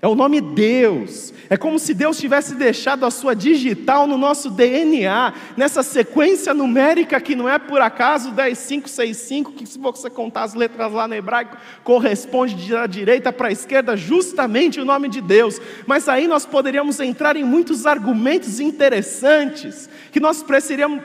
É 0.00 0.06
o 0.06 0.14
nome 0.14 0.40
Deus. 0.40 1.34
É 1.50 1.56
como 1.56 1.78
se 1.78 1.92
Deus 1.92 2.18
tivesse 2.18 2.54
deixado 2.54 3.04
a 3.04 3.10
sua 3.10 3.34
digital 3.34 4.06
no 4.06 4.16
nosso 4.16 4.48
DNA, 4.50 5.32
nessa 5.56 5.82
sequência 5.82 6.54
numérica 6.54 7.20
que 7.20 7.34
não 7.34 7.48
é 7.48 7.58
por 7.58 7.80
acaso 7.80 8.30
10, 8.30 8.56
5, 8.56 8.88
6, 8.88 9.16
5, 9.16 9.52
que 9.52 9.66
se 9.66 9.78
você 9.78 10.08
contar 10.08 10.44
as 10.44 10.54
letras 10.54 10.92
lá 10.92 11.08
no 11.08 11.14
hebraico, 11.14 11.56
corresponde 11.82 12.70
da 12.70 12.86
direita 12.86 13.32
para 13.32 13.48
a 13.48 13.52
esquerda, 13.52 13.96
justamente 13.96 14.80
o 14.80 14.84
nome 14.84 15.08
de 15.08 15.20
Deus. 15.20 15.60
Mas 15.84 16.08
aí 16.08 16.28
nós 16.28 16.46
poderíamos 16.46 17.00
entrar 17.00 17.36
em 17.36 17.42
muitos 17.42 17.84
argumentos 17.84 18.60
interessantes, 18.60 19.88
que 20.12 20.20
nós 20.20 20.42
precisaríamos 20.44 21.02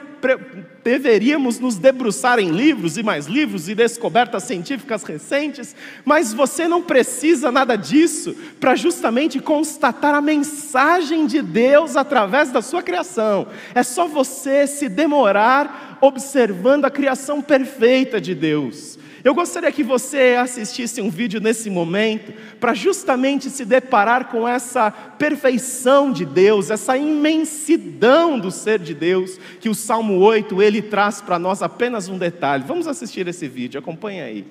deveríamos 0.82 1.58
nos 1.58 1.76
debruçar 1.76 2.38
em 2.38 2.50
livros 2.50 2.96
e 2.96 3.02
mais 3.02 3.26
livros 3.26 3.68
e 3.68 3.74
descobertas 3.74 4.44
científicas 4.44 5.02
recentes, 5.02 5.74
mas 6.04 6.32
você 6.32 6.68
não 6.68 6.82
precisa 6.82 7.50
nada 7.50 7.76
disso 7.76 8.34
para 8.60 8.74
justamente 8.76 9.40
constatar 9.40 10.14
a 10.14 10.20
mensagem 10.20 11.26
de 11.26 11.40
Deus 11.40 11.96
através 11.96 12.50
da 12.50 12.62
sua 12.62 12.82
criação. 12.82 13.46
É 13.74 13.82
só 13.82 14.06
você 14.06 14.66
se 14.66 14.88
demorar 14.88 15.98
observando 16.00 16.84
a 16.84 16.90
criação 16.90 17.40
perfeita 17.40 18.20
de 18.20 18.34
Deus. 18.34 18.98
Eu 19.24 19.34
gostaria 19.34 19.72
que 19.72 19.82
você 19.82 20.36
assistisse 20.38 21.00
um 21.00 21.08
vídeo 21.08 21.40
nesse 21.40 21.70
momento, 21.70 22.30
para 22.60 22.74
justamente 22.74 23.48
se 23.48 23.64
deparar 23.64 24.26
com 24.26 24.46
essa 24.46 24.90
perfeição 24.90 26.12
de 26.12 26.26
Deus, 26.26 26.70
essa 26.70 26.94
imensidão 26.94 28.38
do 28.38 28.50
ser 28.50 28.78
de 28.78 28.92
Deus, 28.92 29.40
que 29.60 29.70
o 29.70 29.74
Salmo 29.74 30.18
8 30.18 30.60
ele 30.60 30.82
traz 30.82 31.22
para 31.22 31.38
nós 31.38 31.62
apenas 31.62 32.06
um 32.06 32.18
detalhe. 32.18 32.64
Vamos 32.66 32.86
assistir 32.86 33.26
esse 33.26 33.48
vídeo, 33.48 33.80
acompanhe 33.80 34.20
aí. 34.20 34.44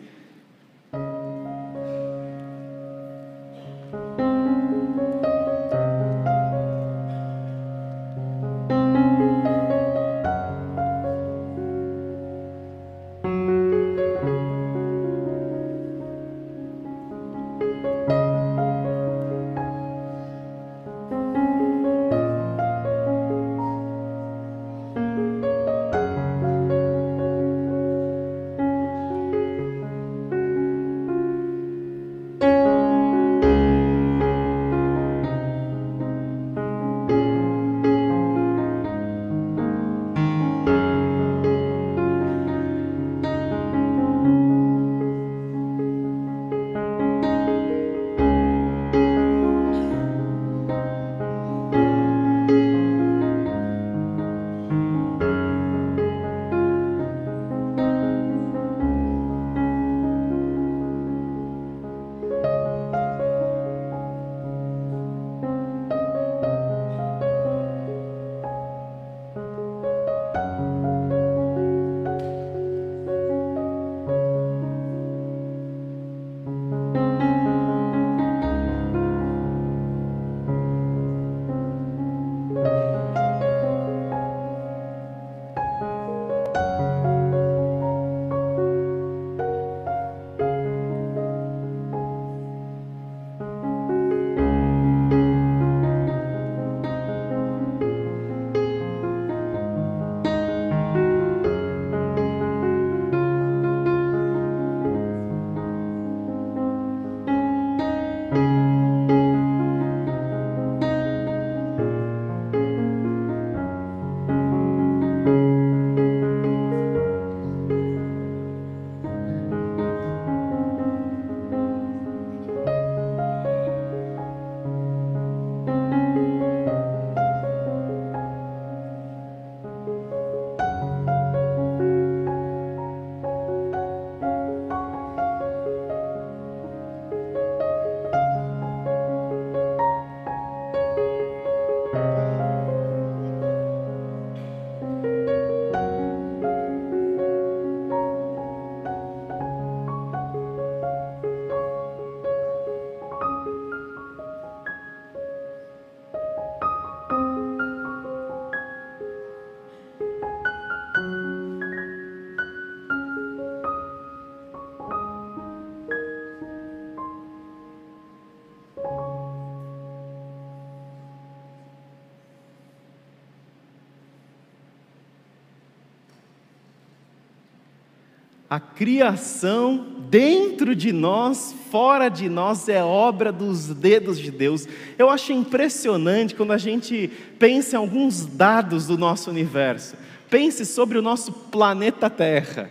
A 178.54 178.60
criação 178.60 179.84
dentro 180.12 180.76
de 180.76 180.92
nós, 180.92 181.56
fora 181.72 182.08
de 182.08 182.30
nós, 182.30 182.70
é 182.70 182.84
obra 182.84 183.32
dos 183.32 183.70
dedos 183.70 184.20
de 184.20 184.30
Deus. 184.30 184.68
Eu 184.96 185.10
acho 185.10 185.34
impressionante 185.34 186.36
quando 186.36 186.54
a 186.54 186.58
gente 186.60 187.10
pensa 187.40 187.76
em 187.76 187.80
alguns 187.80 188.28
dados 188.28 188.86
do 188.86 188.96
nosso 188.96 189.32
universo. 189.32 189.96
Pense 190.30 190.68
sobre 190.68 191.00
o 191.00 191.02
nosso 191.02 191.32
planeta 191.32 192.12
Terra. 192.12 192.70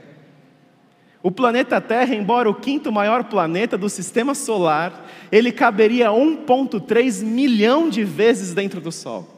O 1.21 1.33
planeta 1.33 1.81
Terra, 1.81 2.15
embora 2.15 2.49
o 2.49 2.55
quinto 2.55 2.93
maior 2.93 3.25
planeta 3.25 3.77
do 3.77 3.89
sistema 3.89 4.37
solar, 4.37 5.11
ele 5.33 5.51
caberia 5.51 6.11
1,3 6.11 7.25
milhão 7.25 7.89
de 7.91 8.05
vezes 8.05 8.55
dentro 8.55 8.81
do 8.81 8.93
Sol. 8.93 9.29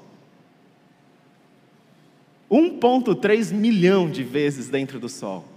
1,3 2.50 3.50
milhão 3.50 4.10
de 4.10 4.22
vezes 4.22 4.68
dentro 4.68 5.00
do 5.00 5.08
Sol. 5.08 5.53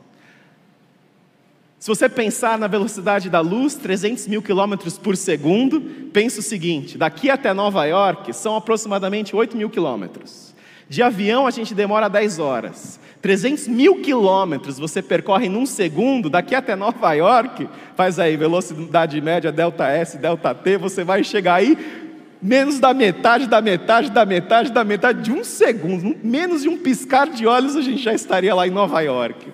Se 1.79 1.89
você 1.89 2.09
pensar 2.09 2.57
na 2.57 2.65
velocidade 2.65 3.29
da 3.29 3.39
luz, 3.39 3.75
300 3.75 4.27
mil 4.27 4.41
quilômetros 4.41 4.97
por 4.97 5.15
segundo, 5.15 5.79
pense 6.11 6.39
o 6.39 6.43
seguinte: 6.43 6.97
daqui 6.97 7.29
até 7.29 7.53
Nova 7.53 7.85
York 7.85 8.33
são 8.33 8.55
aproximadamente 8.55 9.35
8 9.35 9.55
mil 9.55 9.69
quilômetros. 9.69 10.55
De 10.89 11.03
avião 11.03 11.45
a 11.45 11.51
gente 11.51 11.75
demora 11.75 12.09
10 12.09 12.39
horas. 12.39 12.99
300 13.21 13.67
mil 13.67 14.01
quilômetros 14.01 14.79
você 14.79 15.01
percorre 15.01 15.49
num 15.49 15.65
segundo, 15.65 16.29
daqui 16.29 16.55
até 16.55 16.75
Nova 16.75 17.13
York, 17.13 17.67
faz 17.95 18.19
aí 18.19 18.37
velocidade 18.37 19.19
média, 19.19 19.51
delta 19.51 19.87
S, 19.87 20.17
delta 20.17 20.55
T, 20.55 20.77
você 20.77 21.03
vai 21.03 21.23
chegar 21.23 21.55
aí 21.55 21.77
menos 22.41 22.79
da 22.79 22.93
metade, 22.93 23.47
da 23.47 23.61
metade, 23.61 24.11
da 24.11 24.25
metade, 24.25 24.71
da 24.71 24.83
metade 24.83 25.23
de 25.23 25.31
um 25.31 25.43
segundo, 25.43 26.15
menos 26.23 26.61
de 26.61 26.69
um 26.69 26.77
piscar 26.77 27.27
de 27.27 27.45
olhos 27.45 27.75
a 27.75 27.81
gente 27.81 28.01
já 28.01 28.13
estaria 28.13 28.53
lá 28.55 28.67
em 28.67 28.71
Nova 28.71 29.01
York. 29.01 29.51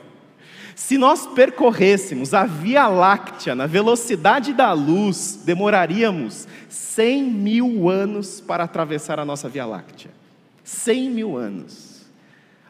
Se 0.76 0.98
nós 0.98 1.28
percorrêssemos 1.28 2.34
a 2.34 2.46
Via 2.46 2.88
Láctea 2.88 3.54
na 3.54 3.68
velocidade 3.68 4.54
da 4.54 4.74
luz, 4.74 5.42
demoraríamos 5.46 6.48
100 6.68 7.24
mil 7.24 7.90
anos 7.90 8.42
para 8.42 8.64
atravessar 8.64 9.20
a 9.20 9.26
nossa 9.26 9.48
Via 9.48 9.66
Láctea. 9.66 10.12
100 10.64 11.10
mil 11.10 11.38
anos. 11.38 11.94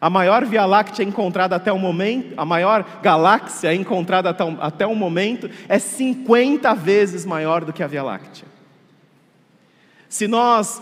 A 0.02 0.10
maior 0.10 0.46
Via 0.46 0.66
Láctea 0.66 1.06
encontrada 1.06 1.56
até 1.56 1.72
o 1.72 1.80
momento, 1.80 2.34
a 2.36 2.44
maior 2.44 2.86
galáxia 3.02 3.74
encontrada 3.74 4.32
até 4.32 4.44
o, 4.44 4.58
até 4.60 4.86
o 4.86 4.96
momento, 4.96 5.50
é 5.70 5.80
50 5.80 6.74
vezes 6.76 7.26
maior 7.26 7.64
do 7.64 7.72
que 7.72 7.82
a 7.82 7.88
Via 7.88 8.04
Láctea. 8.04 8.48
Se 10.10 10.28
nós 10.28 10.82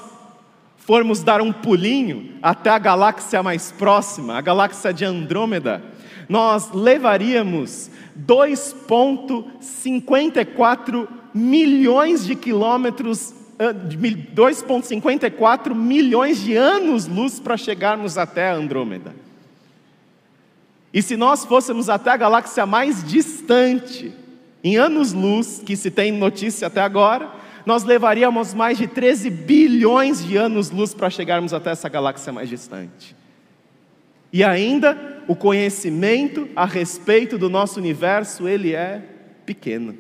formos 0.75 1.21
dar 1.21 1.39
um 1.39 1.53
pulinho 1.53 2.33
até 2.41 2.71
a 2.71 2.79
galáxia 2.79 3.43
mais 3.43 3.71
próxima, 3.71 4.37
a 4.37 4.41
galáxia 4.41 4.91
de 4.91 5.05
Andrômeda, 5.05 5.83
nós 6.31 6.71
levaríamos 6.71 7.91
2,54 8.25 11.07
milhões 11.33 12.25
de 12.25 12.35
quilômetros 12.35 13.33
2,54 13.59 15.75
milhões 15.75 16.41
de 16.41 16.55
anos-luz 16.55 17.39
para 17.39 17.57
chegarmos 17.57 18.17
até 18.17 18.49
a 18.49 18.55
Andrômeda. 18.55 19.13
E 20.93 21.01
se 21.01 21.17
nós 21.17 21.43
fôssemos 21.43 21.89
até 21.89 22.11
a 22.11 22.17
galáxia 22.17 22.65
mais 22.65 23.03
distante, 23.03 24.13
em 24.63 24.77
anos-luz, 24.77 25.61
que 25.63 25.75
se 25.75 25.91
tem 25.91 26.13
notícia 26.13 26.67
até 26.67 26.79
agora, 26.79 27.29
nós 27.65 27.83
levaríamos 27.83 28.53
mais 28.53 28.77
de 28.77 28.87
13 28.87 29.29
bilhões 29.29 30.25
de 30.25 30.37
anos-luz 30.37 30.93
para 30.93 31.09
chegarmos 31.09 31.53
até 31.53 31.71
essa 31.71 31.89
galáxia 31.89 32.31
mais 32.31 32.47
distante. 32.47 33.19
E 34.33 34.45
ainda, 34.45 35.10
o 35.31 35.35
conhecimento 35.35 36.49
a 36.53 36.65
respeito 36.65 37.37
do 37.37 37.49
nosso 37.49 37.79
universo, 37.79 38.49
ele 38.49 38.75
é 38.75 39.01
pequeno. 39.45 39.95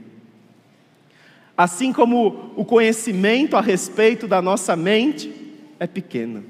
Assim 1.55 1.93
como 1.93 2.51
o 2.57 2.65
conhecimento 2.65 3.55
a 3.55 3.61
respeito 3.61 4.27
da 4.27 4.41
nossa 4.41 4.75
mente 4.75 5.33
é 5.79 5.87
pequeno. 5.87 6.43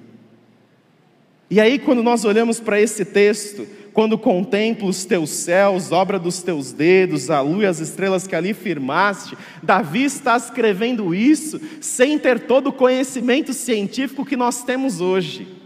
E 1.48 1.62
aí, 1.62 1.78
quando 1.78 2.02
nós 2.02 2.26
olhamos 2.26 2.60
para 2.60 2.82
esse 2.82 3.06
texto, 3.06 3.68
quando 3.94 4.18
contemplo 4.18 4.88
os 4.88 5.06
teus 5.06 5.30
céus, 5.30 5.92
obra 5.92 6.18
dos 6.18 6.42
teus 6.42 6.74
dedos, 6.74 7.30
a 7.30 7.40
lua 7.40 7.66
e 7.66 7.68
as 7.68 7.80
estrelas 7.80 8.26
que 8.26 8.36
ali 8.36 8.52
firmaste, 8.52 9.38
Davi 9.62 10.06
está 10.06 10.36
escrevendo 10.36 11.14
isso 11.14 11.62
sem 11.80 12.18
ter 12.18 12.48
todo 12.48 12.70
o 12.72 12.74
conhecimento 12.74 13.54
científico 13.54 14.26
que 14.26 14.36
nós 14.36 14.64
temos 14.64 15.02
hoje. 15.02 15.61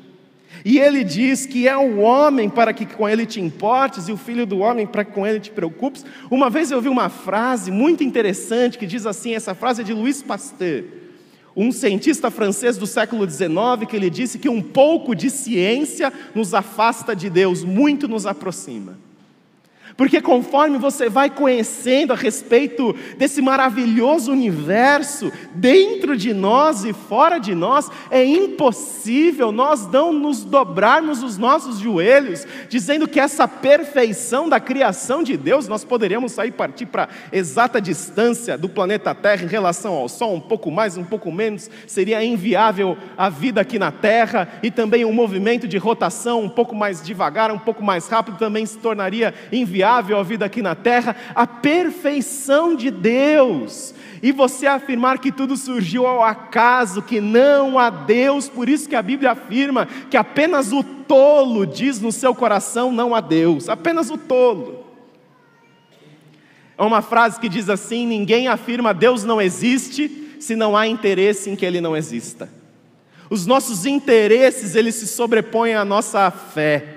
E 0.66 0.80
ele 0.80 1.04
diz 1.04 1.46
que 1.46 1.68
é 1.68 1.78
o 1.78 2.00
homem 2.00 2.50
para 2.50 2.74
que 2.74 2.88
com 2.88 3.08
ele 3.08 3.24
te 3.28 3.40
importes 3.40 4.08
e 4.08 4.12
o 4.12 4.18
filho 4.18 4.48
do 4.48 4.58
homem 4.58 4.88
para 4.88 5.06
que 5.06 5.12
com 5.12 5.26
ele 5.26 5.40
te 5.40 5.52
preocupes. 5.52 6.04
Uma 6.32 6.50
vez 6.50 6.72
eu 6.72 6.78
ouvi 6.78 6.90
uma 6.90 7.08
frase 7.08 7.70
muito 7.70 8.04
interessante 8.04 8.80
que 8.80 8.88
diz 8.88 9.06
assim: 9.06 9.36
essa 9.36 9.54
frase 9.54 9.82
é 9.82 9.86
de 9.86 9.94
Louis 9.94 10.24
Pasteur, 10.24 10.86
um 11.56 11.72
cientista 11.72 12.32
francês 12.32 12.78
do 12.78 12.88
século 12.88 13.30
XIX, 13.30 13.88
que 13.88 13.96
ele 13.96 14.10
disse 14.10 14.40
que 14.40 14.50
um 14.50 14.60
pouco 14.60 15.14
de 15.14 15.30
ciência 15.30 16.12
nos 16.34 16.52
afasta 16.52 17.16
de 17.16 17.30
Deus, 17.30 17.64
muito 17.64 18.08
nos 18.08 18.26
aproxima. 18.26 19.05
Porque 19.98 20.20
conforme 20.20 20.78
você 20.78 21.10
vai 21.10 21.30
conhecendo 21.30 22.12
a 22.12 22.18
respeito 22.18 22.94
desse 23.18 23.42
maravilhoso 23.42 24.30
universo, 24.30 25.32
dentro 25.54 26.18
de 26.18 26.34
nós 26.34 26.84
e 26.84 26.92
fora 26.92 27.40
de 27.40 27.56
nós, 27.56 27.90
é 28.12 28.24
impossível 28.26 29.54
nós 29.54 29.90
não 29.90 30.12
nos 30.12 30.44
dobrarmos 30.44 31.24
os 31.24 31.38
nossos 31.38 31.80
joelhos, 31.80 32.46
dizendo 32.68 33.08
que 33.08 33.22
essa 33.22 33.48
perfeição 33.48 34.50
da 34.50 34.60
criação 34.60 35.24
de 35.24 35.38
Deus, 35.38 35.66
nós 35.70 35.86
poderíamos 35.86 36.34
sair 36.34 36.52
partir 36.52 36.88
para 36.88 37.08
exata 37.32 37.80
distância 37.80 38.58
do 38.58 38.68
planeta 38.68 39.16
Terra 39.16 39.46
em 39.46 39.50
relação 39.50 39.94
ao 39.94 40.10
Sol, 40.10 40.36
um 40.36 40.42
pouco 40.42 40.70
mais, 40.70 40.98
um 40.98 41.06
pouco 41.06 41.32
menos, 41.32 41.70
seria 41.88 42.22
inviável 42.22 42.98
a 43.18 43.30
vida 43.30 43.62
aqui 43.62 43.80
na 43.80 43.92
Terra, 43.94 44.60
e 44.62 44.70
também 44.70 45.06
um 45.06 45.14
movimento 45.14 45.70
de 45.70 45.78
rotação 45.78 46.42
um 46.42 46.50
pouco 46.50 46.76
mais 46.76 47.02
devagar, 47.02 47.50
um 47.50 47.60
pouco 47.60 47.82
mais 47.82 48.10
rápido, 48.10 48.38
também 48.38 48.66
se 48.66 48.78
tornaria 48.78 49.34
inviável 49.54 49.85
viável 49.86 50.18
a 50.18 50.24
vida 50.24 50.46
aqui 50.46 50.64
na 50.64 50.74
terra, 50.74 51.16
a 51.36 51.46
perfeição 51.46 52.76
de 52.76 52.90
Deus. 52.90 53.94
E 54.24 54.32
você 54.32 54.66
afirmar 54.66 55.20
que 55.20 55.32
tudo 55.32 55.56
surgiu 55.56 56.08
ao 56.08 56.24
acaso, 56.24 57.04
que 57.04 57.22
não 57.22 57.78
há 57.78 57.92
Deus, 57.92 58.50
por 58.50 58.68
isso 58.68 58.90
que 58.90 58.96
a 58.96 59.02
Bíblia 59.04 59.32
afirma 59.32 59.88
que 60.10 60.18
apenas 60.18 60.72
o 60.72 60.84
tolo 60.84 61.68
diz 61.68 62.02
no 62.02 62.12
seu 62.12 62.34
coração 62.34 62.92
não 62.92 63.14
há 63.14 63.22
Deus, 63.22 63.70
apenas 63.70 64.10
o 64.10 64.18
tolo. 64.18 64.84
É 66.76 66.82
uma 66.82 67.04
frase 67.04 67.40
que 67.40 67.48
diz 67.48 67.70
assim: 67.70 68.08
ninguém 68.08 68.48
afirma 68.48 68.92
Deus 68.92 69.24
não 69.24 69.40
existe 69.40 70.38
se 70.40 70.56
não 70.56 70.76
há 70.76 70.88
interesse 70.88 71.50
em 71.52 71.56
que 71.56 71.66
ele 71.66 71.80
não 71.80 71.96
exista. 71.96 72.50
Os 73.30 73.46
nossos 73.46 73.86
interesses, 73.86 74.74
eles 74.74 74.96
se 74.96 75.08
sobrepõem 75.08 75.76
à 75.76 75.86
nossa 75.86 76.32
fé. 76.32 76.95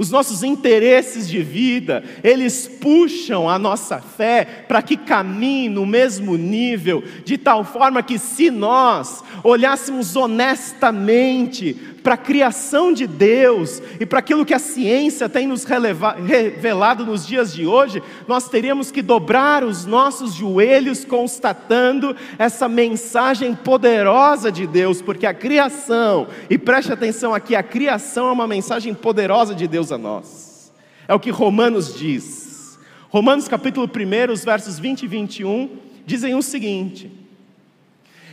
Os 0.00 0.10
nossos 0.10 0.42
interesses 0.42 1.28
de 1.28 1.42
vida, 1.42 2.02
eles 2.24 2.66
puxam 2.66 3.50
a 3.50 3.58
nossa 3.58 3.98
fé 3.98 4.64
para 4.66 4.80
que 4.80 4.96
caminhe 4.96 5.68
no 5.68 5.84
mesmo 5.84 6.38
nível, 6.38 7.04
de 7.22 7.36
tal 7.36 7.64
forma 7.64 8.02
que 8.02 8.18
se 8.18 8.50
nós 8.50 9.22
olhássemos 9.44 10.16
honestamente 10.16 11.74
para 12.02 12.14
a 12.14 12.18
criação 12.18 12.92
de 12.92 13.06
Deus 13.06 13.82
e 13.98 14.06
para 14.06 14.18
aquilo 14.18 14.44
que 14.44 14.54
a 14.54 14.58
ciência 14.58 15.28
tem 15.28 15.46
nos 15.46 15.64
revelado 15.64 17.04
nos 17.04 17.26
dias 17.26 17.52
de 17.52 17.66
hoje, 17.66 18.02
nós 18.26 18.48
teríamos 18.48 18.90
que 18.90 19.02
dobrar 19.02 19.62
os 19.64 19.86
nossos 19.86 20.34
joelhos 20.34 21.04
constatando 21.04 22.16
essa 22.38 22.68
mensagem 22.68 23.54
poderosa 23.54 24.50
de 24.50 24.66
Deus, 24.66 25.00
porque 25.02 25.26
a 25.26 25.34
criação, 25.34 26.28
e 26.48 26.58
preste 26.58 26.92
atenção 26.92 27.34
aqui, 27.34 27.54
a 27.54 27.62
criação 27.62 28.28
é 28.28 28.32
uma 28.32 28.46
mensagem 28.46 28.94
poderosa 28.94 29.54
de 29.54 29.66
Deus 29.66 29.92
a 29.92 29.98
nós. 29.98 30.72
É 31.06 31.14
o 31.14 31.20
que 31.20 31.30
Romanos 31.30 31.94
diz. 31.98 32.78
Romanos 33.08 33.48
capítulo 33.48 33.88
1, 33.88 34.32
os 34.32 34.44
versos 34.44 34.78
20 34.78 35.02
e 35.02 35.06
21 35.08 35.70
dizem 36.06 36.34
o 36.34 36.42
seguinte: 36.42 37.10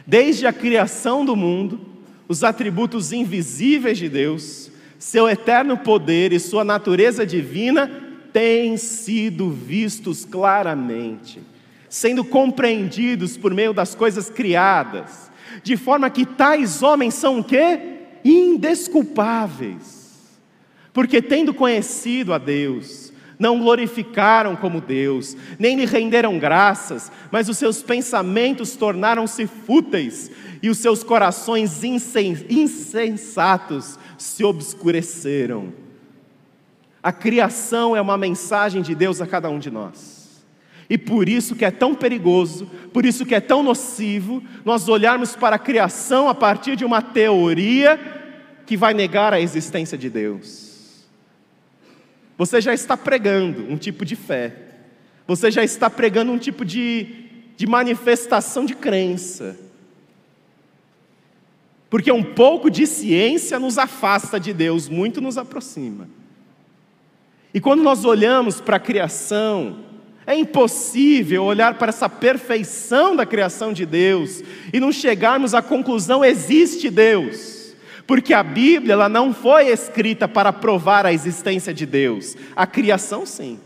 Desde 0.05 0.45
a 0.45 0.53
criação 0.53 1.25
do 1.25 1.35
mundo, 1.35 1.96
os 2.27 2.43
atributos 2.43 3.13
invisíveis 3.13 3.97
de 3.97 4.09
Deus, 4.09 4.69
seu 4.99 5.29
eterno 5.29 5.77
poder 5.77 6.33
e 6.33 6.39
sua 6.39 6.63
natureza 6.63 7.25
divina 7.25 7.89
têm 8.33 8.77
sido 8.77 9.49
vistos 9.49 10.25
claramente, 10.25 11.39
sendo 11.89 12.23
compreendidos 12.23 13.37
por 13.37 13.53
meio 13.53 13.73
das 13.73 13.95
coisas 13.95 14.29
criadas, 14.29 15.31
de 15.63 15.77
forma 15.77 16.09
que 16.09 16.25
tais 16.25 16.83
homens 16.83 17.13
são 17.13 17.39
o 17.39 17.43
quê? 17.43 17.79
Indesculpáveis. 18.23 19.97
Porque 20.91 21.21
tendo 21.21 21.53
conhecido 21.53 22.33
a 22.33 22.37
Deus, 22.37 23.06
não 23.39 23.59
glorificaram 23.59 24.55
como 24.55 24.81
Deus, 24.81 25.37
nem 25.59 25.75
lhe 25.75 25.85
renderam 25.85 26.39
graças, 26.39 27.11
mas 27.31 27.47
os 27.49 27.57
seus 27.57 27.81
pensamentos 27.83 28.75
tornaram-se 28.75 29.45
fúteis 29.45 30.31
e 30.61 30.69
os 30.69 30.79
seus 30.79 31.03
corações 31.03 31.83
insensatos 32.49 33.99
se 34.17 34.43
obscureceram. 34.43 35.71
A 37.01 37.11
criação 37.11 37.95
é 37.95 38.01
uma 38.01 38.17
mensagem 38.17 38.81
de 38.81 38.95
Deus 38.95 39.21
a 39.21 39.27
cada 39.27 39.49
um 39.49 39.59
de 39.59 39.69
nós. 39.69 40.45
E 40.89 40.97
por 40.97 41.27
isso 41.27 41.55
que 41.55 41.65
é 41.65 41.71
tão 41.71 41.93
perigoso, 41.93 42.65
por 42.93 43.05
isso 43.05 43.25
que 43.25 43.35
é 43.35 43.41
tão 43.41 43.61
nocivo, 43.61 44.41
nós 44.63 44.87
olharmos 44.87 45.35
para 45.35 45.57
a 45.57 45.59
criação 45.59 46.29
a 46.29 46.35
partir 46.35 46.75
de 46.75 46.85
uma 46.85 47.01
teoria 47.01 47.99
que 48.65 48.77
vai 48.77 48.93
negar 48.93 49.33
a 49.33 49.39
existência 49.39 49.97
de 49.97 50.09
Deus. 50.09 50.66
Você 52.37 52.61
já 52.61 52.73
está 52.73 52.95
pregando 52.95 53.65
um 53.71 53.77
tipo 53.77 54.05
de 54.05 54.15
fé, 54.15 54.53
você 55.25 55.49
já 55.49 55.63
está 55.63 55.89
pregando 55.89 56.31
um 56.31 56.37
tipo 56.37 56.63
de, 56.63 57.07
de 57.55 57.65
manifestação 57.65 58.65
de 58.65 58.75
crença. 58.75 59.57
Porque 61.89 62.11
um 62.11 62.23
pouco 62.23 62.69
de 62.69 62.85
ciência 62.85 63.57
nos 63.59 63.77
afasta 63.77 64.39
de 64.39 64.53
Deus, 64.53 64.87
muito 64.89 65.19
nos 65.21 65.37
aproxima. 65.37 66.07
E 67.53 67.59
quando 67.59 67.81
nós 67.81 68.05
olhamos 68.05 68.61
para 68.61 68.75
a 68.75 68.79
criação, 68.79 69.85
É 70.27 70.35
impossível 70.35 71.45
olhar 71.45 71.75
para 71.75 71.87
essa 71.87 72.09
perfeição 72.09 73.15
da 73.15 73.25
criação 73.25 73.71
de 73.71 73.85
Deus 73.85 74.43
e 74.73 74.79
não 74.79 74.91
chegarmos 74.91 75.53
à 75.53 75.61
conclusão 75.61 76.23
existe 76.23 76.89
Deus. 76.89 77.56
Porque 78.07 78.33
a 78.33 78.41
Bíblia 78.41 78.93
ela 78.93 79.09
não 79.09 79.33
foi 79.33 79.67
escrita 79.67 80.27
para 80.27 80.53
provar 80.53 81.05
a 81.05 81.11
existência 81.11 81.73
de 81.73 81.85
Deus. 81.85 82.37
A 82.55 82.65
criação 82.65 83.25
sim. 83.25 83.59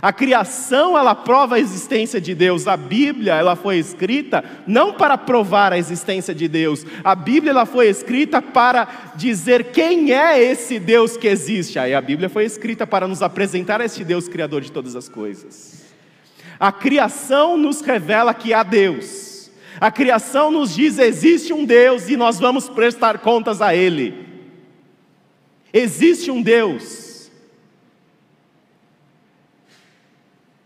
A 0.00 0.12
criação 0.12 0.96
ela 0.96 1.12
prova 1.12 1.56
a 1.56 1.58
existência 1.58 2.20
de 2.20 2.32
Deus. 2.32 2.68
A 2.68 2.76
Bíblia 2.76 3.34
ela 3.34 3.56
foi 3.56 3.78
escrita 3.78 4.44
não 4.64 4.92
para 4.92 5.18
provar 5.18 5.72
a 5.72 5.78
existência 5.78 6.32
de 6.32 6.46
Deus. 6.46 6.86
A 7.02 7.16
Bíblia 7.16 7.50
ela 7.50 7.66
foi 7.66 7.88
escrita 7.88 8.40
para 8.40 8.86
dizer 9.16 9.72
quem 9.72 10.12
é 10.12 10.40
esse 10.40 10.78
Deus 10.78 11.16
que 11.16 11.26
existe. 11.26 11.80
Aí 11.80 11.92
a 11.92 12.00
Bíblia 12.00 12.28
foi 12.28 12.44
escrita 12.44 12.86
para 12.86 13.08
nos 13.08 13.22
apresentar 13.22 13.80
este 13.80 14.04
Deus 14.04 14.28
criador 14.28 14.60
de 14.60 14.70
todas 14.70 14.94
as 14.94 15.08
coisas. 15.08 15.84
A 16.60 16.70
criação 16.70 17.56
nos 17.56 17.80
revela 17.80 18.32
que 18.32 18.54
há 18.54 18.62
Deus. 18.62 19.27
A 19.80 19.90
criação 19.90 20.50
nos 20.50 20.74
diz 20.74 20.98
existe 20.98 21.52
um 21.52 21.64
Deus 21.64 22.08
e 22.08 22.16
nós 22.16 22.38
vamos 22.38 22.68
prestar 22.68 23.18
contas 23.18 23.62
a 23.62 23.74
ele. 23.74 24.26
Existe 25.72 26.30
um 26.30 26.42
Deus. 26.42 27.30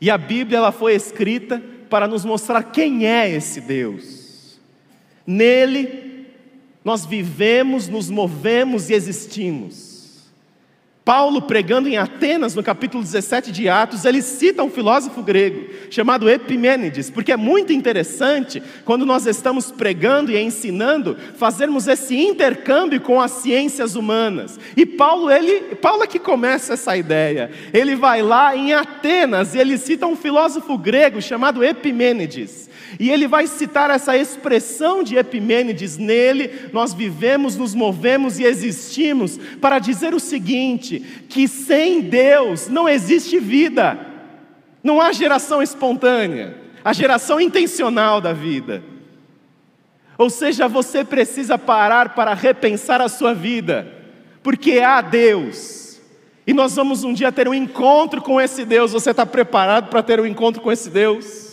E 0.00 0.10
a 0.10 0.16
Bíblia 0.16 0.58
ela 0.58 0.72
foi 0.72 0.94
escrita 0.94 1.62
para 1.90 2.08
nos 2.08 2.24
mostrar 2.24 2.62
quem 2.64 3.06
é 3.06 3.30
esse 3.30 3.60
Deus. 3.60 4.60
Nele 5.26 6.26
nós 6.84 7.06
vivemos, 7.06 7.88
nos 7.88 8.10
movemos 8.10 8.90
e 8.90 8.94
existimos. 8.94 9.91
Paulo, 11.04 11.42
pregando 11.42 11.88
em 11.88 11.96
Atenas, 11.96 12.54
no 12.54 12.62
capítulo 12.62 13.02
17 13.02 13.50
de 13.50 13.68
Atos, 13.68 14.04
ele 14.04 14.22
cita 14.22 14.62
um 14.62 14.70
filósofo 14.70 15.20
grego 15.20 15.68
chamado 15.90 16.30
Epimênides, 16.30 17.10
porque 17.10 17.32
é 17.32 17.36
muito 17.36 17.72
interessante 17.72 18.62
quando 18.84 19.04
nós 19.04 19.26
estamos 19.26 19.72
pregando 19.72 20.30
e 20.30 20.38
ensinando, 20.38 21.16
fazermos 21.36 21.88
esse 21.88 22.16
intercâmbio 22.16 23.00
com 23.00 23.20
as 23.20 23.32
ciências 23.32 23.96
humanas. 23.96 24.60
E 24.76 24.86
Paulo, 24.86 25.28
ele, 25.28 25.74
Paulo 25.76 26.04
é 26.04 26.06
que 26.06 26.20
começa 26.20 26.74
essa 26.74 26.96
ideia. 26.96 27.50
Ele 27.74 27.96
vai 27.96 28.22
lá 28.22 28.54
em 28.54 28.72
Atenas 28.72 29.56
e 29.56 29.58
ele 29.58 29.78
cita 29.78 30.06
um 30.06 30.14
filósofo 30.14 30.78
grego 30.78 31.20
chamado 31.20 31.64
Epimênides. 31.64 32.70
E 32.98 33.10
ele 33.10 33.26
vai 33.26 33.46
citar 33.46 33.90
essa 33.90 34.16
expressão 34.16 35.02
de 35.02 35.16
Epimênides, 35.16 35.96
nele 35.96 36.68
nós 36.72 36.92
vivemos, 36.92 37.56
nos 37.56 37.74
movemos 37.74 38.38
e 38.38 38.44
existimos, 38.44 39.38
para 39.60 39.78
dizer 39.78 40.14
o 40.14 40.20
seguinte: 40.20 41.00
que 41.28 41.48
sem 41.48 42.00
Deus 42.00 42.68
não 42.68 42.88
existe 42.88 43.38
vida, 43.38 43.98
não 44.82 45.00
há 45.00 45.12
geração 45.12 45.62
espontânea, 45.62 46.56
a 46.84 46.92
geração 46.92 47.40
intencional 47.40 48.20
da 48.20 48.32
vida. 48.32 48.82
Ou 50.18 50.28
seja, 50.30 50.68
você 50.68 51.04
precisa 51.04 51.58
parar 51.58 52.14
para 52.14 52.34
repensar 52.34 53.00
a 53.00 53.08
sua 53.08 53.34
vida, 53.34 53.90
porque 54.42 54.78
há 54.78 55.00
Deus. 55.00 56.00
E 56.46 56.52
nós 56.52 56.74
vamos 56.74 57.04
um 57.04 57.12
dia 57.12 57.30
ter 57.30 57.48
um 57.48 57.54
encontro 57.54 58.20
com 58.20 58.40
esse 58.40 58.64
Deus. 58.64 58.92
Você 58.92 59.10
está 59.10 59.24
preparado 59.24 59.88
para 59.88 60.02
ter 60.02 60.20
um 60.20 60.26
encontro 60.26 60.60
com 60.60 60.70
esse 60.72 60.90
Deus? 60.90 61.51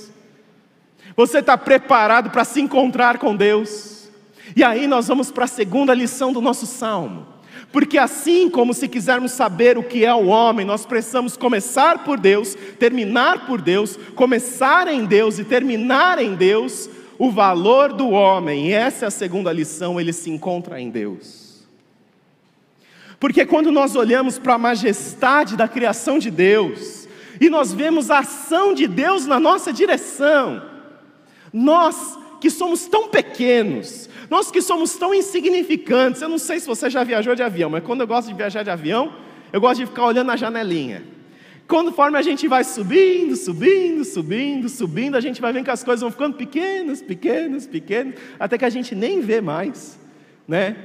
Você 1.20 1.40
está 1.40 1.58
preparado 1.58 2.30
para 2.30 2.46
se 2.46 2.62
encontrar 2.62 3.18
com 3.18 3.36
Deus? 3.36 4.08
E 4.56 4.64
aí 4.64 4.88
nós 4.88 5.10
vamos 5.10 5.30
para 5.30 5.44
a 5.44 5.50
segunda 5.50 5.94
lição 5.94 6.32
do 6.32 6.40
nosso 6.40 6.66
salmo. 6.66 7.28
Porque 7.74 7.98
assim 7.98 8.50
como 8.50 8.74
se 8.74 8.88
quisermos 8.88 9.34
saber 9.34 9.78
o 9.78 9.84
que 9.84 10.06
é 10.06 10.14
o 10.14 10.28
homem, 10.28 10.66
nós 10.66 10.86
precisamos 10.86 11.36
começar 11.36 12.06
por 12.06 12.18
Deus, 12.18 12.56
terminar 12.80 13.46
por 13.46 13.60
Deus, 13.60 14.00
começar 14.16 14.88
em 14.88 15.04
Deus 15.04 15.38
e 15.40 15.44
terminar 15.44 16.24
em 16.24 16.36
Deus, 16.36 16.90
o 17.18 17.30
valor 17.30 17.92
do 17.92 18.12
homem, 18.12 18.70
e 18.70 18.72
essa 18.72 19.04
é 19.04 19.08
a 19.10 19.12
segunda 19.12 19.52
lição, 19.52 20.00
ele 20.00 20.14
se 20.14 20.30
encontra 20.30 20.80
em 20.80 20.90
Deus. 20.90 21.68
Porque 23.20 23.46
quando 23.46 23.74
nós 23.74 23.94
olhamos 23.94 24.40
para 24.40 24.54
a 24.54 24.58
majestade 24.58 25.58
da 25.58 25.68
criação 25.68 26.18
de 26.18 26.32
Deus, 26.32 27.10
e 27.42 27.50
nós 27.50 27.74
vemos 27.74 28.10
a 28.10 28.20
ação 28.20 28.74
de 28.74 28.88
Deus 28.88 29.26
na 29.26 29.38
nossa 29.38 29.74
direção, 29.74 30.69
nós 31.54 32.18
que 32.40 32.50
somos 32.50 32.86
tão 32.86 33.10
pequenos, 33.10 34.10
nós 34.30 34.50
que 34.50 34.62
somos 34.62 34.96
tão 34.96 35.14
insignificantes, 35.14 36.22
eu 36.22 36.30
não 36.30 36.38
sei 36.38 36.60
se 36.60 36.68
você 36.68 36.90
já 36.90 37.04
viajou 37.04 37.36
de 37.36 37.44
avião, 37.44 37.70
mas 37.70 37.84
quando 37.84 38.02
eu 38.02 38.08
gosto 38.08 38.30
de 38.30 38.34
viajar 38.34 38.64
de 38.64 38.70
avião, 38.70 39.14
eu 39.52 39.60
gosto 39.60 39.80
de 39.80 39.86
ficar 39.88 40.06
olhando 40.06 40.28
na 40.28 40.36
janelinha. 40.36 41.04
Conforme 41.68 42.18
a 42.18 42.22
gente 42.22 42.48
vai 42.48 42.64
subindo, 42.64 43.36
subindo, 43.36 44.04
subindo, 44.04 44.70
subindo, 44.70 45.16
a 45.16 45.22
gente 45.22 45.40
vai 45.40 45.54
vendo 45.54 45.66
que 45.66 45.72
as 45.72 45.84
coisas 45.84 46.02
vão 46.02 46.10
ficando 46.10 46.36
pequenas, 46.36 47.02
pequenas, 47.02 47.68
pequenas, 47.68 48.16
até 48.40 48.58
que 48.58 48.66
a 48.66 48.70
gente 48.70 48.96
nem 48.96 49.22
vê 49.22 49.40
mais, 49.40 50.00
né? 50.48 50.76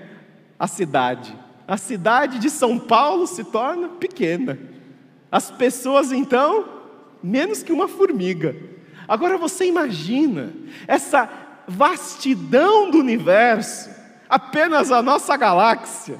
A 0.58 0.66
cidade. 0.66 1.34
A 1.66 1.78
cidade 1.78 2.38
de 2.38 2.50
São 2.50 2.78
Paulo 2.78 3.26
se 3.26 3.44
torna 3.44 3.88
pequena. 3.88 4.58
As 5.32 5.50
pessoas 5.50 6.12
então, 6.12 6.66
menos 7.22 7.62
que 7.62 7.72
uma 7.72 7.88
formiga. 7.88 8.54
Agora 9.06 9.36
você 9.36 9.66
imagina 9.66 10.52
essa 10.86 11.28
vastidão 11.66 12.90
do 12.90 12.98
universo, 12.98 13.90
apenas 14.28 14.90
a 14.90 15.02
nossa 15.02 15.36
galáxia, 15.36 16.18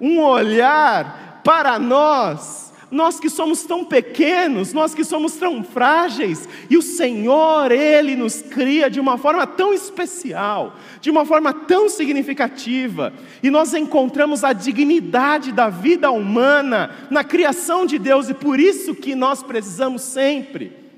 um 0.00 0.20
olhar 0.20 1.40
para 1.44 1.78
nós, 1.78 2.72
nós 2.90 3.20
que 3.20 3.30
somos 3.30 3.62
tão 3.62 3.84
pequenos, 3.84 4.72
nós 4.72 4.94
que 4.94 5.04
somos 5.04 5.34
tão 5.34 5.62
frágeis, 5.62 6.48
e 6.68 6.76
o 6.76 6.82
Senhor, 6.82 7.70
Ele 7.70 8.16
nos 8.16 8.42
cria 8.42 8.90
de 8.90 8.98
uma 8.98 9.16
forma 9.16 9.46
tão 9.46 9.72
especial, 9.72 10.74
de 11.00 11.10
uma 11.10 11.24
forma 11.24 11.52
tão 11.52 11.88
significativa, 11.88 13.12
e 13.42 13.50
nós 13.50 13.74
encontramos 13.74 14.42
a 14.42 14.52
dignidade 14.52 15.52
da 15.52 15.68
vida 15.68 16.10
humana 16.10 16.90
na 17.10 17.22
criação 17.22 17.86
de 17.86 17.98
Deus, 17.98 18.28
e 18.28 18.34
por 18.34 18.58
isso 18.58 18.94
que 18.94 19.14
nós 19.14 19.42
precisamos 19.42 20.02
sempre 20.02 20.89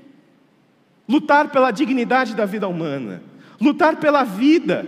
lutar 1.09 1.51
pela 1.51 1.71
dignidade 1.71 2.35
da 2.35 2.45
vida 2.45 2.69
humana, 2.69 3.23
lutar 3.61 3.97
pela 3.97 4.25
vida. 4.25 4.87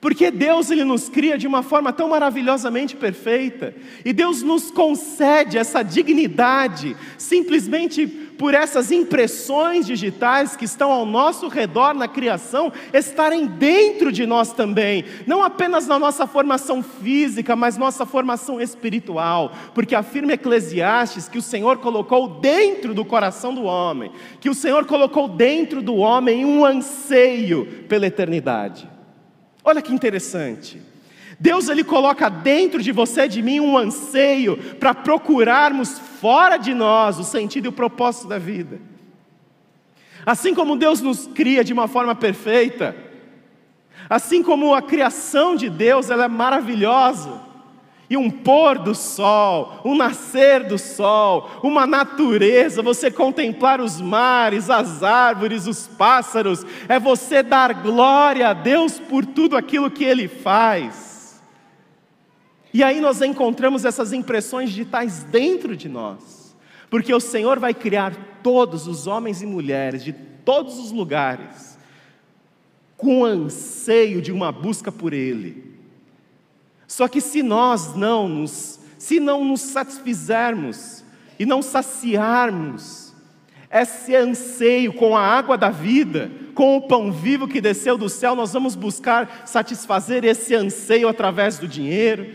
Porque 0.00 0.30
Deus 0.30 0.70
ele 0.70 0.84
nos 0.84 1.08
cria 1.08 1.36
de 1.36 1.46
uma 1.46 1.62
forma 1.62 1.92
tão 1.92 2.10
maravilhosamente 2.10 2.94
perfeita, 2.94 3.74
e 4.04 4.12
Deus 4.12 4.42
nos 4.42 4.70
concede 4.70 5.58
essa 5.58 5.82
dignidade 5.82 6.96
simplesmente 7.16 8.06
por 8.06 8.54
essas 8.54 8.92
impressões 8.92 9.84
digitais 9.84 10.54
que 10.54 10.64
estão 10.64 10.92
ao 10.92 11.04
nosso 11.04 11.48
redor 11.48 11.94
na 11.94 12.06
criação 12.06 12.72
estarem 12.92 13.46
dentro 13.46 14.12
de 14.12 14.24
nós 14.24 14.52
também, 14.52 15.04
não 15.26 15.42
apenas 15.42 15.88
na 15.88 15.98
nossa 15.98 16.28
formação 16.28 16.80
física, 16.80 17.56
mas 17.56 17.76
nossa 17.76 18.06
formação 18.06 18.60
espiritual, 18.60 19.52
porque 19.74 19.96
afirma 19.96 20.34
Eclesiastes 20.34 21.28
que 21.28 21.38
o 21.38 21.42
Senhor 21.42 21.78
colocou 21.78 22.28
dentro 22.28 22.94
do 22.94 23.04
coração 23.04 23.52
do 23.52 23.64
homem, 23.64 24.12
que 24.40 24.48
o 24.48 24.54
Senhor 24.54 24.86
colocou 24.86 25.26
dentro 25.26 25.82
do 25.82 25.96
homem 25.96 26.44
um 26.44 26.64
anseio 26.64 27.66
pela 27.88 28.06
eternidade. 28.06 28.97
Olha 29.68 29.82
que 29.82 29.92
interessante. 29.92 30.80
Deus 31.38 31.68
ele 31.68 31.84
coloca 31.84 32.30
dentro 32.30 32.82
de 32.82 32.90
você 32.90 33.24
e 33.26 33.28
de 33.28 33.42
mim 33.42 33.60
um 33.60 33.76
anseio 33.76 34.56
para 34.76 34.94
procurarmos 34.94 35.98
fora 35.98 36.56
de 36.56 36.72
nós 36.72 37.18
o 37.18 37.22
sentido 37.22 37.66
e 37.66 37.68
o 37.68 37.72
propósito 37.72 38.28
da 38.28 38.38
vida. 38.38 38.80
Assim 40.24 40.54
como 40.54 40.74
Deus 40.74 41.02
nos 41.02 41.26
cria 41.26 41.62
de 41.62 41.74
uma 41.74 41.86
forma 41.86 42.14
perfeita, 42.14 42.96
assim 44.08 44.42
como 44.42 44.74
a 44.74 44.80
criação 44.80 45.54
de 45.54 45.68
Deus 45.68 46.08
ela 46.08 46.24
é 46.24 46.28
maravilhosa, 46.28 47.38
e 48.10 48.16
um 48.16 48.30
pôr 48.30 48.78
do 48.78 48.94
sol, 48.94 49.80
um 49.84 49.94
nascer 49.94 50.64
do 50.64 50.78
sol, 50.78 51.50
uma 51.62 51.86
natureza, 51.86 52.82
você 52.82 53.10
contemplar 53.10 53.80
os 53.80 54.00
mares, 54.00 54.70
as 54.70 55.02
árvores, 55.02 55.66
os 55.66 55.86
pássaros, 55.86 56.64
é 56.88 56.98
você 56.98 57.42
dar 57.42 57.74
glória 57.74 58.48
a 58.48 58.54
Deus 58.54 58.98
por 58.98 59.26
tudo 59.26 59.56
aquilo 59.56 59.90
que 59.90 60.04
Ele 60.04 60.26
faz. 60.26 61.42
E 62.72 62.82
aí 62.82 63.00
nós 63.00 63.20
encontramos 63.20 63.84
essas 63.84 64.12
impressões 64.12 64.70
digitais 64.70 65.24
dentro 65.24 65.76
de 65.76 65.88
nós, 65.88 66.56
porque 66.88 67.12
o 67.12 67.20
Senhor 67.20 67.58
vai 67.58 67.74
criar 67.74 68.40
todos 68.42 68.86
os 68.86 69.06
homens 69.06 69.42
e 69.42 69.46
mulheres 69.46 70.02
de 70.02 70.14
todos 70.14 70.78
os 70.78 70.92
lugares, 70.92 71.78
com 72.96 73.22
anseio 73.22 74.22
de 74.22 74.32
uma 74.32 74.50
busca 74.50 74.90
por 74.90 75.12
Ele 75.12 75.67
só 76.88 77.06
que 77.06 77.20
se 77.20 77.42
nós 77.42 77.94
não 77.94 78.26
nos, 78.26 78.80
se 78.98 79.20
não 79.20 79.44
nos 79.44 79.60
satisfizermos 79.60 81.04
e 81.38 81.44
não 81.44 81.60
saciarmos 81.60 83.14
esse 83.70 84.16
anseio 84.16 84.94
com 84.94 85.14
a 85.14 85.20
água 85.20 85.58
da 85.58 85.68
vida, 85.68 86.32
com 86.54 86.78
o 86.78 86.88
pão 86.88 87.12
vivo 87.12 87.46
que 87.46 87.60
desceu 87.60 87.98
do 87.98 88.08
céu, 88.08 88.34
nós 88.34 88.54
vamos 88.54 88.74
buscar 88.74 89.42
satisfazer 89.44 90.24
esse 90.24 90.54
anseio 90.54 91.06
através 91.06 91.58
do 91.58 91.68
dinheiro, 91.68 92.34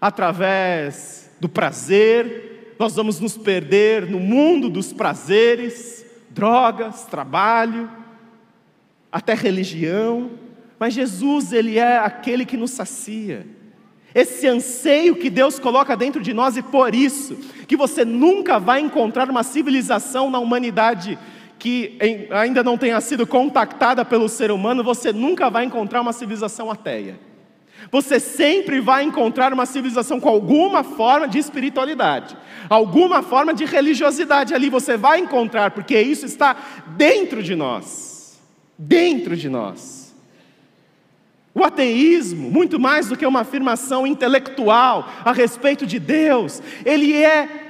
através 0.00 1.28
do 1.40 1.48
prazer, 1.48 2.74
nós 2.78 2.94
vamos 2.94 3.18
nos 3.18 3.36
perder 3.36 4.08
no 4.08 4.20
mundo 4.20 4.70
dos 4.70 4.92
prazeres, 4.92 6.06
drogas, 6.30 7.04
trabalho, 7.04 7.90
até 9.10 9.34
religião, 9.34 10.30
mas 10.78 10.94
Jesus, 10.94 11.52
Ele 11.52 11.78
é 11.78 11.98
aquele 11.98 12.46
que 12.46 12.56
nos 12.56 12.70
sacia. 12.70 13.44
Esse 14.14 14.46
anseio 14.46 15.16
que 15.16 15.30
Deus 15.30 15.58
coloca 15.58 15.96
dentro 15.96 16.20
de 16.20 16.34
nós, 16.34 16.56
e 16.56 16.62
por 16.62 16.94
isso 16.94 17.36
que 17.66 17.76
você 17.76 18.04
nunca 18.04 18.58
vai 18.58 18.80
encontrar 18.80 19.30
uma 19.30 19.42
civilização 19.42 20.30
na 20.30 20.38
humanidade 20.38 21.18
que 21.58 21.96
ainda 22.30 22.62
não 22.64 22.76
tenha 22.76 23.00
sido 23.00 23.26
contactada 23.26 24.04
pelo 24.04 24.28
ser 24.28 24.50
humano, 24.50 24.82
você 24.82 25.12
nunca 25.12 25.48
vai 25.48 25.64
encontrar 25.64 26.00
uma 26.00 26.12
civilização 26.12 26.70
ateia. 26.70 27.18
Você 27.90 28.18
sempre 28.20 28.80
vai 28.80 29.04
encontrar 29.04 29.52
uma 29.52 29.64
civilização 29.64 30.18
com 30.18 30.28
alguma 30.28 30.82
forma 30.82 31.28
de 31.28 31.38
espiritualidade, 31.38 32.36
alguma 32.68 33.22
forma 33.22 33.54
de 33.54 33.64
religiosidade 33.64 34.54
ali, 34.54 34.68
você 34.68 34.96
vai 34.96 35.20
encontrar, 35.20 35.70
porque 35.70 36.00
isso 36.00 36.26
está 36.26 36.56
dentro 36.96 37.42
de 37.42 37.54
nós. 37.54 38.40
Dentro 38.76 39.36
de 39.36 39.48
nós. 39.48 40.01
O 41.54 41.62
ateísmo, 41.62 42.50
muito 42.50 42.80
mais 42.80 43.08
do 43.08 43.16
que 43.16 43.26
uma 43.26 43.40
afirmação 43.40 44.06
intelectual 44.06 45.08
a 45.24 45.32
respeito 45.32 45.86
de 45.86 45.98
Deus, 45.98 46.62
ele 46.84 47.12
é 47.12 47.62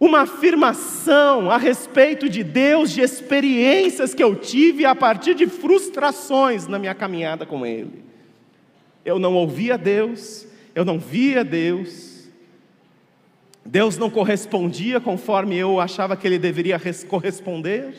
uma 0.00 0.20
afirmação 0.20 1.50
a 1.50 1.56
respeito 1.56 2.28
de 2.28 2.44
Deus, 2.44 2.92
de 2.92 3.00
experiências 3.00 4.14
que 4.14 4.22
eu 4.22 4.36
tive 4.36 4.84
a 4.84 4.94
partir 4.94 5.34
de 5.34 5.46
frustrações 5.46 6.66
na 6.66 6.78
minha 6.78 6.94
caminhada 6.94 7.44
com 7.44 7.66
Ele. 7.66 8.04
Eu 9.04 9.18
não 9.18 9.34
ouvia 9.34 9.76
Deus, 9.76 10.46
eu 10.74 10.84
não 10.84 10.98
via 10.98 11.44
Deus, 11.44 12.28
Deus 13.64 13.98
não 13.98 14.08
correspondia 14.08 15.00
conforme 15.00 15.56
eu 15.56 15.80
achava 15.80 16.16
que 16.16 16.26
Ele 16.26 16.38
deveria 16.38 16.80
corresponder, 17.08 17.94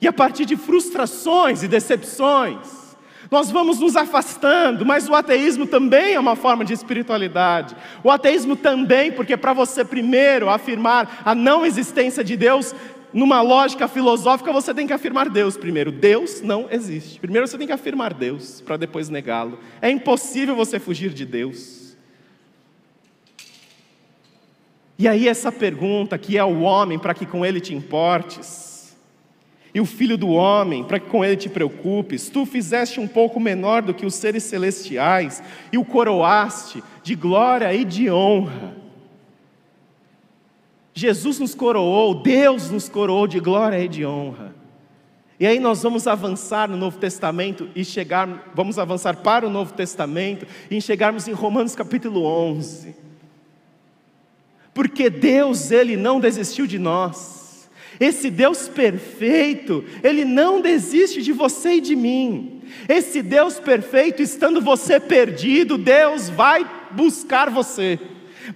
e 0.00 0.06
a 0.06 0.12
partir 0.12 0.44
de 0.44 0.56
frustrações 0.56 1.62
e 1.62 1.68
decepções, 1.68 2.81
nós 3.32 3.50
vamos 3.50 3.80
nos 3.80 3.96
afastando, 3.96 4.84
mas 4.84 5.08
o 5.08 5.14
ateísmo 5.14 5.66
também 5.66 6.12
é 6.12 6.20
uma 6.20 6.36
forma 6.36 6.66
de 6.66 6.74
espiritualidade. 6.74 7.74
O 8.04 8.10
ateísmo 8.10 8.54
também, 8.54 9.10
porque 9.10 9.38
para 9.38 9.54
você 9.54 9.82
primeiro 9.82 10.50
afirmar 10.50 11.22
a 11.24 11.34
não 11.34 11.64
existência 11.64 12.22
de 12.22 12.36
Deus, 12.36 12.74
numa 13.10 13.40
lógica 13.40 13.88
filosófica, 13.88 14.52
você 14.52 14.74
tem 14.74 14.86
que 14.86 14.92
afirmar 14.92 15.30
Deus 15.30 15.56
primeiro. 15.56 15.90
Deus 15.90 16.42
não 16.42 16.68
existe. 16.70 17.18
Primeiro 17.18 17.48
você 17.48 17.56
tem 17.56 17.66
que 17.66 17.72
afirmar 17.72 18.12
Deus, 18.12 18.60
para 18.60 18.76
depois 18.76 19.08
negá-lo. 19.08 19.58
É 19.80 19.90
impossível 19.90 20.54
você 20.54 20.78
fugir 20.78 21.14
de 21.14 21.24
Deus. 21.24 21.96
E 24.98 25.08
aí, 25.08 25.26
essa 25.26 25.50
pergunta, 25.50 26.18
que 26.18 26.36
é 26.36 26.44
o 26.44 26.60
homem, 26.60 26.98
para 26.98 27.14
que 27.14 27.24
com 27.24 27.46
ele 27.46 27.62
te 27.62 27.74
importes, 27.74 28.71
e 29.74 29.80
o 29.80 29.86
filho 29.86 30.18
do 30.18 30.28
homem, 30.28 30.84
para 30.84 31.00
que 31.00 31.08
com 31.08 31.24
ele 31.24 31.36
te 31.36 31.48
preocupes. 31.48 32.28
Tu 32.28 32.44
fizeste 32.44 33.00
um 33.00 33.08
pouco 33.08 33.40
menor 33.40 33.82
do 33.82 33.94
que 33.94 34.04
os 34.04 34.14
seres 34.14 34.44
celestiais 34.44 35.42
e 35.72 35.78
o 35.78 35.84
coroaste 35.84 36.82
de 37.02 37.14
glória 37.14 37.72
e 37.72 37.84
de 37.84 38.10
honra. 38.10 38.76
Jesus 40.94 41.38
nos 41.38 41.54
coroou, 41.54 42.22
Deus 42.22 42.70
nos 42.70 42.88
coroou 42.88 43.26
de 43.26 43.40
glória 43.40 43.82
e 43.82 43.88
de 43.88 44.04
honra. 44.04 44.54
E 45.40 45.46
aí 45.46 45.58
nós 45.58 45.82
vamos 45.82 46.06
avançar 46.06 46.68
no 46.68 46.76
Novo 46.76 46.98
Testamento 46.98 47.68
e 47.74 47.84
chegar, 47.84 48.52
vamos 48.54 48.78
avançar 48.78 49.16
para 49.16 49.46
o 49.46 49.50
Novo 49.50 49.72
Testamento 49.72 50.46
e 50.70 50.80
chegarmos 50.80 51.26
em 51.26 51.32
Romanos 51.32 51.74
capítulo 51.74 52.24
11. 52.24 52.94
Porque 54.74 55.10
Deus, 55.10 55.70
ele 55.70 55.96
não 55.96 56.20
desistiu 56.20 56.66
de 56.66 56.78
nós. 56.78 57.41
Esse 58.02 58.30
Deus 58.30 58.68
perfeito, 58.68 59.84
Ele 60.02 60.24
não 60.24 60.60
desiste 60.60 61.22
de 61.22 61.32
você 61.32 61.74
e 61.74 61.80
de 61.80 61.94
mim. 61.94 62.60
Esse 62.88 63.22
Deus 63.22 63.60
perfeito, 63.60 64.20
estando 64.20 64.60
você 64.60 64.98
perdido, 64.98 65.78
Deus 65.78 66.28
vai 66.28 66.68
buscar 66.90 67.48
você. 67.48 68.00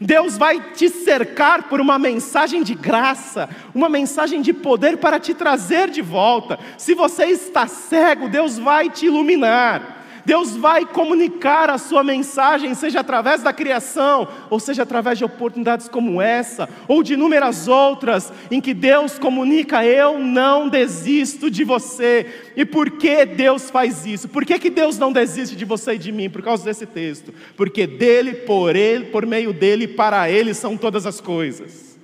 Deus 0.01 0.37
vai 0.37 0.73
te 0.73 0.89
cercar 0.89 1.69
por 1.69 1.81
uma 1.81 1.97
mensagem 1.97 2.65
de 2.65 2.75
graça, 2.75 3.49
uma 3.73 3.89
mensagem 3.89 4.43
de 4.43 4.53
poder 4.53 4.97
para 4.97 5.21
te 5.21 5.33
trazer 5.33 5.91
de 5.91 6.03
volta. 6.03 6.59
Se 6.77 6.93
você 6.93 7.27
está 7.27 7.69
cego, 7.69 8.29
Deus 8.29 8.59
vai 8.59 8.91
te 8.91 9.07
iluminar. 9.07 9.96
Deus 10.27 10.57
vai 10.57 10.85
comunicar 10.85 11.71
a 11.71 11.79
sua 11.79 12.03
mensagem, 12.03 12.75
seja 12.75 12.99
através 12.99 13.45
da 13.45 13.53
criação, 13.53 14.27
ou 14.51 14.59
seja 14.59 14.83
através 14.83 15.19
de 15.19 15.25
oportunidades 15.25 15.89
como 15.89 16.21
essa, 16.21 16.69
ou 16.89 17.01
de 17.01 17.15
inúmeras 17.15 17.69
outras, 17.69 18.33
em 18.51 18.61
que 18.61 18.75
Deus 18.75 19.21
comunica: 19.21 19.85
Eu 19.85 20.19
não 20.19 20.69
desisto 20.69 21.49
de 21.49 21.63
você. 21.63 22.27
E 22.57 22.65
por 22.65 22.91
que 22.91 23.25
Deus 23.25 23.71
faz 23.71 24.05
isso? 24.05 24.29
Por 24.29 24.45
que, 24.45 24.59
que 24.59 24.69
Deus 24.69 24.99
não 24.99 25.13
desiste 25.13 25.55
de 25.55 25.65
você 25.65 25.95
e 25.95 25.99
de 25.99 26.11
mim? 26.11 26.29
Por 26.29 26.43
causa 26.43 26.65
desse 26.65 26.87
texto. 26.87 27.33
Porque 27.57 27.87
dele, 27.87 28.35
por 28.35 28.75
ele, 28.75 29.05
por 29.05 29.25
meio 29.25 29.53
dele, 29.53 29.87
para 29.87 30.29
ele 30.29 30.53
são 30.55 30.77
todas 30.77 31.07
as 31.07 31.21
coisas. 31.21 31.97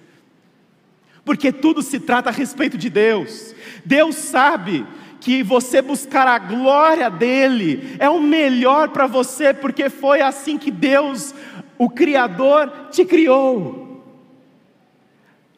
Porque 1.24 1.50
tudo 1.50 1.82
se 1.82 1.98
trata 1.98 2.30
a 2.30 2.32
respeito 2.32 2.78
de 2.78 2.88
Deus. 2.88 3.52
Deus 3.84 4.14
sabe 4.14 4.86
que 5.22 5.40
você 5.40 5.80
buscar 5.80 6.26
a 6.26 6.36
glória 6.36 7.08
dele 7.08 7.94
é 8.00 8.10
o 8.10 8.20
melhor 8.20 8.88
para 8.88 9.06
você, 9.06 9.54
porque 9.54 9.88
foi 9.88 10.20
assim 10.20 10.58
que 10.58 10.68
Deus, 10.68 11.32
o 11.78 11.88
Criador, 11.88 12.88
te 12.90 13.04
criou. 13.04 14.02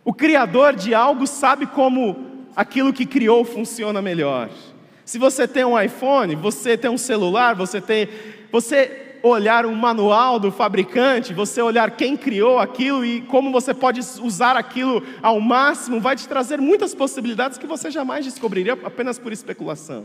O 0.05 0.13
Criador 0.13 0.77
de 0.77 0.95
algo 0.95 1.27
sabe 1.27 1.65
como 1.65 2.45
aquilo 2.55 2.93
que 2.93 3.07
criou 3.07 3.43
funciona 3.43 4.03
melhor. 4.03 4.51
Se 5.03 5.19
você 5.19 5.49
tem 5.49 5.65
um 5.65 5.81
iPhone, 5.81 6.35
você 6.35 6.77
tem 6.77 6.91
um 6.91 6.99
celular, 6.99 7.55
você 7.55 7.81
tem. 7.81 8.07
Você 8.53 9.04
olhar 9.29 9.65
um 9.65 9.75
manual 9.75 10.39
do 10.39 10.53
fabricante, 10.53 11.33
você 11.33 11.63
olhar 11.63 11.93
quem 11.93 12.15
criou 12.15 12.59
aquilo 12.59 13.05
e 13.05 13.23
como 13.23 13.51
você 13.51 13.73
pode 13.73 14.01
usar 14.23 14.55
aquilo 14.55 15.03
ao 15.23 15.41
máximo, 15.41 15.99
vai 15.99 16.15
te 16.15 16.29
trazer 16.29 16.61
muitas 16.61 16.95
possibilidades 16.95 17.57
que 17.57 17.67
você 17.67 17.91
jamais 17.91 18.27
descobriria 18.27 18.75
apenas 18.85 19.19
por 19.19 19.33
especulação. 19.33 20.05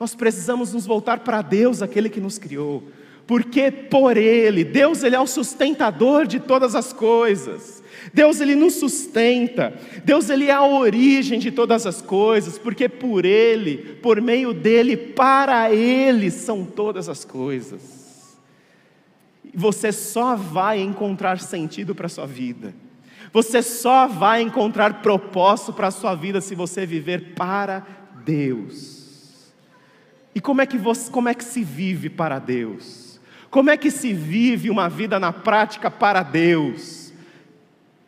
Nós 0.00 0.16
precisamos 0.16 0.72
nos 0.72 0.84
voltar 0.84 1.20
para 1.20 1.42
Deus, 1.42 1.80
aquele 1.80 2.08
que 2.08 2.20
nos 2.20 2.38
criou, 2.38 2.82
porque 3.24 3.70
por 3.70 4.16
Ele, 4.16 4.64
Deus 4.64 5.04
ele 5.04 5.14
é 5.14 5.20
o 5.20 5.26
sustentador 5.26 6.26
de 6.26 6.40
todas 6.40 6.74
as 6.74 6.92
coisas. 6.92 7.84
Deus 8.14 8.40
ele 8.40 8.54
nos 8.54 8.74
sustenta. 8.74 9.74
Deus 10.04 10.30
ele 10.30 10.46
é 10.46 10.52
a 10.52 10.64
origem 10.64 11.38
de 11.38 11.50
todas 11.50 11.84
as 11.84 12.00
coisas, 12.00 12.56
porque 12.56 12.88
por 12.88 13.24
ele, 13.24 13.98
por 14.00 14.20
meio 14.20 14.54
dele, 14.54 14.96
para 14.96 15.70
ele 15.74 16.30
são 16.30 16.64
todas 16.64 17.08
as 17.08 17.24
coisas 17.24 17.97
você 19.54 19.92
só 19.92 20.36
vai 20.36 20.80
encontrar 20.80 21.40
sentido 21.40 21.94
para 21.94 22.06
a 22.06 22.10
sua 22.10 22.26
vida. 22.26 22.74
Você 23.32 23.62
só 23.62 24.06
vai 24.06 24.42
encontrar 24.42 25.02
propósito 25.02 25.72
para 25.72 25.88
a 25.88 25.92
sua 25.92 26.14
vida 26.14 26.40
se 26.40 26.54
você 26.54 26.86
viver 26.86 27.34
para 27.34 27.86
Deus. 28.24 29.52
E 30.34 30.40
como 30.40 30.60
é 30.60 30.66
que 30.66 30.78
você, 30.78 31.10
como 31.10 31.28
é 31.28 31.34
que 31.34 31.44
se 31.44 31.62
vive 31.62 32.08
para 32.08 32.38
Deus? 32.38 33.20
Como 33.50 33.70
é 33.70 33.76
que 33.76 33.90
se 33.90 34.12
vive 34.12 34.70
uma 34.70 34.88
vida 34.88 35.18
na 35.18 35.32
prática 35.32 35.90
para 35.90 36.22
Deus? 36.22 37.12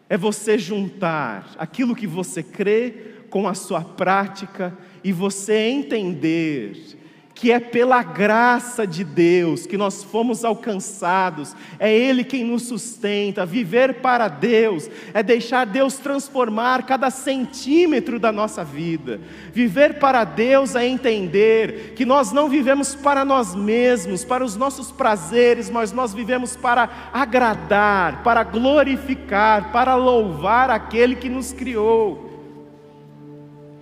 É 0.09 0.16
você 0.16 0.59
juntar 0.59 1.55
aquilo 1.59 1.96
que 1.96 2.07
você 2.07 2.42
crê 2.42 3.14
com 3.31 3.48
a 3.48 3.55
sua 3.55 3.83
prática 3.83 4.76
e 5.03 5.12
você 5.12 5.68
entender 5.68 6.98
que 7.40 7.50
é 7.50 7.59
pela 7.59 8.03
graça 8.03 8.87
de 8.87 9.03
Deus 9.03 9.64
que 9.64 9.79
nós 9.79 10.05
fomos 10.05 10.44
alcançados, 10.44 11.57
é 11.79 11.90
Ele 11.90 12.22
quem 12.22 12.44
nos 12.44 12.64
sustenta. 12.64 13.46
Viver 13.46 13.94
para 14.03 14.29
Deus 14.29 14.90
é 15.14 15.22
deixar 15.22 15.64
Deus 15.64 15.94
transformar 15.94 16.85
cada 16.85 17.09
centímetro 17.09 18.18
da 18.20 18.31
nossa 18.31 18.62
vida. 18.62 19.18
Viver 19.55 19.94
para 19.94 20.22
Deus 20.22 20.76
é 20.76 20.87
entender 20.87 21.94
que 21.96 22.05
nós 22.05 22.31
não 22.31 22.46
vivemos 22.46 22.94
para 22.94 23.24
nós 23.24 23.55
mesmos, 23.55 24.22
para 24.22 24.44
os 24.44 24.55
nossos 24.55 24.92
prazeres, 24.92 25.70
mas 25.70 25.92
nós 25.92 26.12
vivemos 26.12 26.57
para 26.57 27.11
agradar, 27.11 28.22
para 28.22 28.44
glorificar, 28.44 29.72
para 29.72 29.94
louvar 29.94 30.68
aquele 30.68 31.16
que 31.16 31.31
nos 31.31 31.55
criou. 31.55 32.29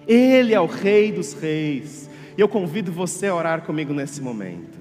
Ele 0.07 0.55
é 0.55 0.61
o 0.61 0.67
Rei 0.67 1.11
dos 1.11 1.33
Reis. 1.33 2.08
E 2.39 2.41
eu 2.41 2.49
convido 2.49 2.93
você 2.93 3.27
a 3.27 3.35
orar 3.35 3.63
comigo 3.63 3.93
nesse 3.93 4.21
momento. 4.23 4.79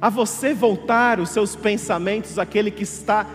A 0.00 0.08
você 0.08 0.54
voltar 0.54 1.18
os 1.18 1.30
seus 1.30 1.56
pensamentos 1.56 2.38
àquele 2.38 2.70
que 2.70 2.84
está 2.84 3.26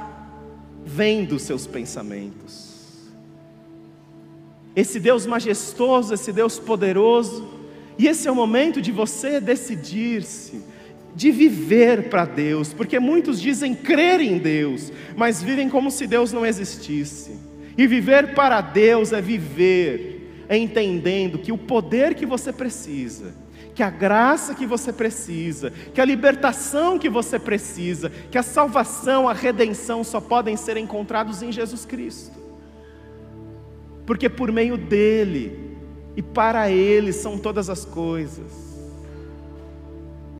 vendo 0.85 1.33
os 1.33 1.41
seus 1.41 1.67
pensamentos. 1.67 3.11
Esse 4.73 4.97
Deus 4.97 5.25
majestoso, 5.25 6.13
esse 6.13 6.31
Deus 6.31 6.57
poderoso, 6.57 7.45
e 7.99 8.07
esse 8.07 8.29
é 8.29 8.31
o 8.31 8.35
momento 8.35 8.81
de 8.81 8.93
você 8.93 9.41
decidir-se 9.41 10.63
de 11.13 11.31
viver 11.31 12.09
para 12.09 12.25
Deus, 12.25 12.71
porque 12.71 12.99
muitos 12.99 13.41
dizem 13.41 13.73
crer 13.73 14.21
em 14.21 14.37
Deus, 14.37 14.93
mas 15.17 15.41
vivem 15.41 15.67
como 15.67 15.89
se 15.89 16.05
Deus 16.05 16.31
não 16.31 16.45
existisse. 16.45 17.31
E 17.75 17.87
viver 17.87 18.35
para 18.35 18.61
Deus 18.61 19.11
é 19.11 19.19
viver 19.19 20.16
entendendo 20.55 21.39
que 21.39 21.51
o 21.51 21.57
poder 21.57 22.13
que 22.13 22.25
você 22.25 22.53
precisa, 22.53 23.33
que 23.73 23.81
a 23.83 23.89
graça 23.89 24.55
que 24.55 24.65
você 24.65 24.93
precisa, 24.93 25.71
que 25.93 25.99
a 25.99 26.05
libertação 26.05 26.99
que 26.99 27.09
você 27.09 27.39
precisa, 27.39 28.09
que 28.31 28.37
a 28.37 28.43
salvação, 28.43 29.27
a 29.27 29.33
redenção 29.33 30.03
só 30.03 30.21
podem 30.21 30.55
ser 30.55 30.77
encontrados 30.77 31.41
em 31.41 31.51
Jesus 31.51 31.85
Cristo. 31.85 32.37
Porque 34.05 34.29
por 34.29 34.51
meio 34.51 34.77
dele 34.77 35.75
e 36.15 36.21
para 36.21 36.69
ele 36.71 37.11
são 37.11 37.37
todas 37.37 37.69
as 37.69 37.83
coisas. 37.83 38.66